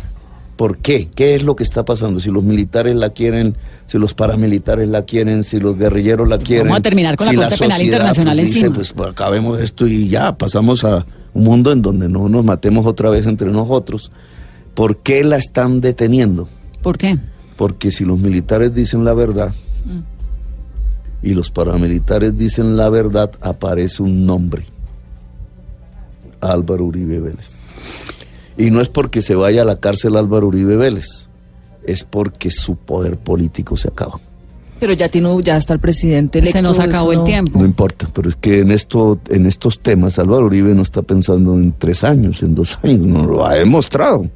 [0.57, 1.09] ¿por qué?
[1.15, 2.19] ¿Qué es lo que está pasando?
[2.21, 3.57] Si los militares la quieren,
[3.87, 6.67] si los paramilitares la quieren, si los guerrilleros la quieren.
[6.67, 8.75] Vamos a terminar con la si Corte Penal sociedad, Internacional pues, dice, encima.
[8.75, 12.87] pues, pues, acabemos esto y ya, pasamos a un mundo en donde no nos matemos
[12.87, 14.11] otra vez entre nosotros.
[14.75, 16.49] ¿Por qué la están deteniendo?
[16.83, 17.19] ¿Por qué?
[17.57, 19.53] Porque si los militares dicen la verdad
[21.25, 24.67] y los paramilitares dicen la verdad, aparece un nombre.
[26.41, 27.61] Álvaro Uribe Vélez.
[28.57, 31.07] Y no es porque se vaya a la cárcel Álvaro Uribe Vélez,
[31.87, 34.21] es porque su poder político se acaba.
[34.81, 36.59] Pero ya tiene, ya está el presidente electo.
[36.59, 37.59] Se nos acabó el no- tiempo.
[37.59, 41.55] No importa, pero es que en esto, en estos temas, Álvaro Uribe no está pensando
[41.55, 44.27] en tres años, en dos años, no lo ha demostrado.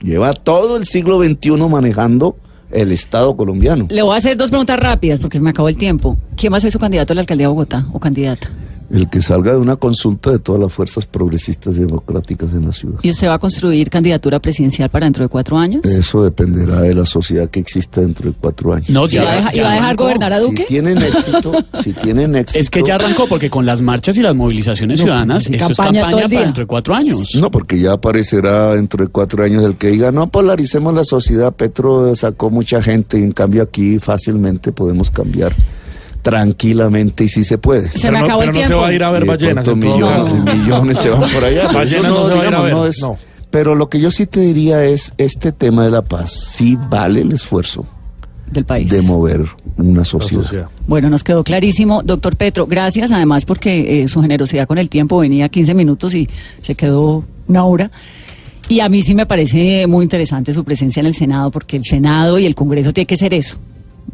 [0.00, 2.36] Lleva todo el siglo XXI manejando
[2.74, 3.86] el Estado colombiano.
[3.88, 6.16] Le voy a hacer dos preguntas rápidas porque se me acabó el tiempo.
[6.36, 8.50] ¿Quién va a ser su candidato a la alcaldía de Bogotá o candidata?
[8.94, 12.72] El que salga de una consulta de todas las fuerzas progresistas y democráticas en la
[12.72, 13.00] ciudad.
[13.02, 15.84] ¿Y usted va a construir candidatura presidencial para dentro de cuatro años?
[15.84, 18.88] Eso dependerá de la sociedad que exista dentro de cuatro años.
[18.90, 20.02] No, ¿Y va a dejar, y va a dejar arrancó.
[20.04, 20.62] gobernar a Duque?
[20.62, 22.60] Si tienen éxito, si tienen éxito.
[22.60, 25.52] Es que ya arrancó porque con las marchas y las movilizaciones No, pues, ciudadanas, eso
[25.52, 26.38] es campaña todo campaña el día.
[26.38, 27.34] para dentro de cuatro años.
[27.40, 31.52] No, porque ya aparecerá dentro de cuatro años el que diga, no polaricemos la sociedad,
[31.52, 35.52] Petro sacó mucha gente, y en cambio aquí fácilmente podemos cambiar
[36.24, 37.88] tranquilamente y sí se puede.
[37.88, 38.82] Se Pero me no- acabó el pero no se tiempo.
[38.82, 39.76] va a ir a ver ballenas.
[39.76, 41.60] millones, millones se van por allá.
[41.68, 43.18] pero Ballenas no se va a ir a digamos, ver, no es- no.
[43.50, 47.20] Pero lo que yo sí te diría es, este tema de la paz sí vale
[47.20, 47.86] el esfuerzo
[48.50, 48.90] Del país.
[48.90, 49.42] de mover
[49.76, 50.66] una sociedad.
[50.88, 52.02] Bueno, nos quedó clarísimo.
[52.02, 56.28] Doctor Petro, gracias además porque eh, su generosidad con el tiempo venía 15 minutos y
[56.62, 57.90] se quedó una hora.
[58.68, 61.84] Y a mí sí me parece muy interesante su presencia en el Senado porque el
[61.84, 63.58] Senado y el Congreso tiene que ser eso.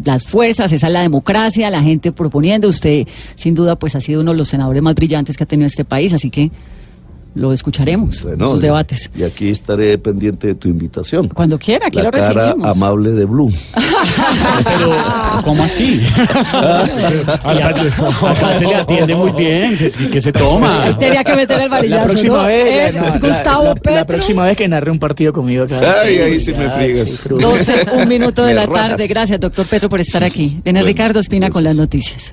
[0.04, 2.68] Las fuerzas, esa es la democracia, la gente proponiendo.
[2.68, 5.66] Usted, sin duda, pues ha sido uno de los senadores más brillantes que ha tenido
[5.66, 6.50] este país, así que
[7.34, 9.08] lo escucharemos, Bueno, sus debates.
[9.14, 11.28] Y aquí estaré pendiente de tu invitación.
[11.28, 12.68] Cuando quiera, aquí la lo cara recibimos.
[12.68, 13.52] amable de Blue.
[14.64, 14.96] Pero,
[15.44, 16.00] ¿cómo así?
[17.42, 20.96] acá, se le atiende muy bien, se- que se toma.
[20.98, 22.44] Tenía que meter el varillazo, La próxima ¿no?
[22.46, 23.94] vez, Es no, la- Gustavo la, Petro.
[23.94, 25.64] la próxima vez que narre un partido conmigo.
[25.64, 25.80] acá.
[26.02, 27.10] Ay, ahí sí me friegas.
[27.10, 27.48] disfruto.
[27.50, 29.06] 12, un minuto de Me la tarde.
[29.06, 30.60] Gracias, doctor Petro, por estar aquí.
[30.64, 31.80] Viene Bueno, Ricardo Espina con las gracias.
[31.86, 32.30] noticias.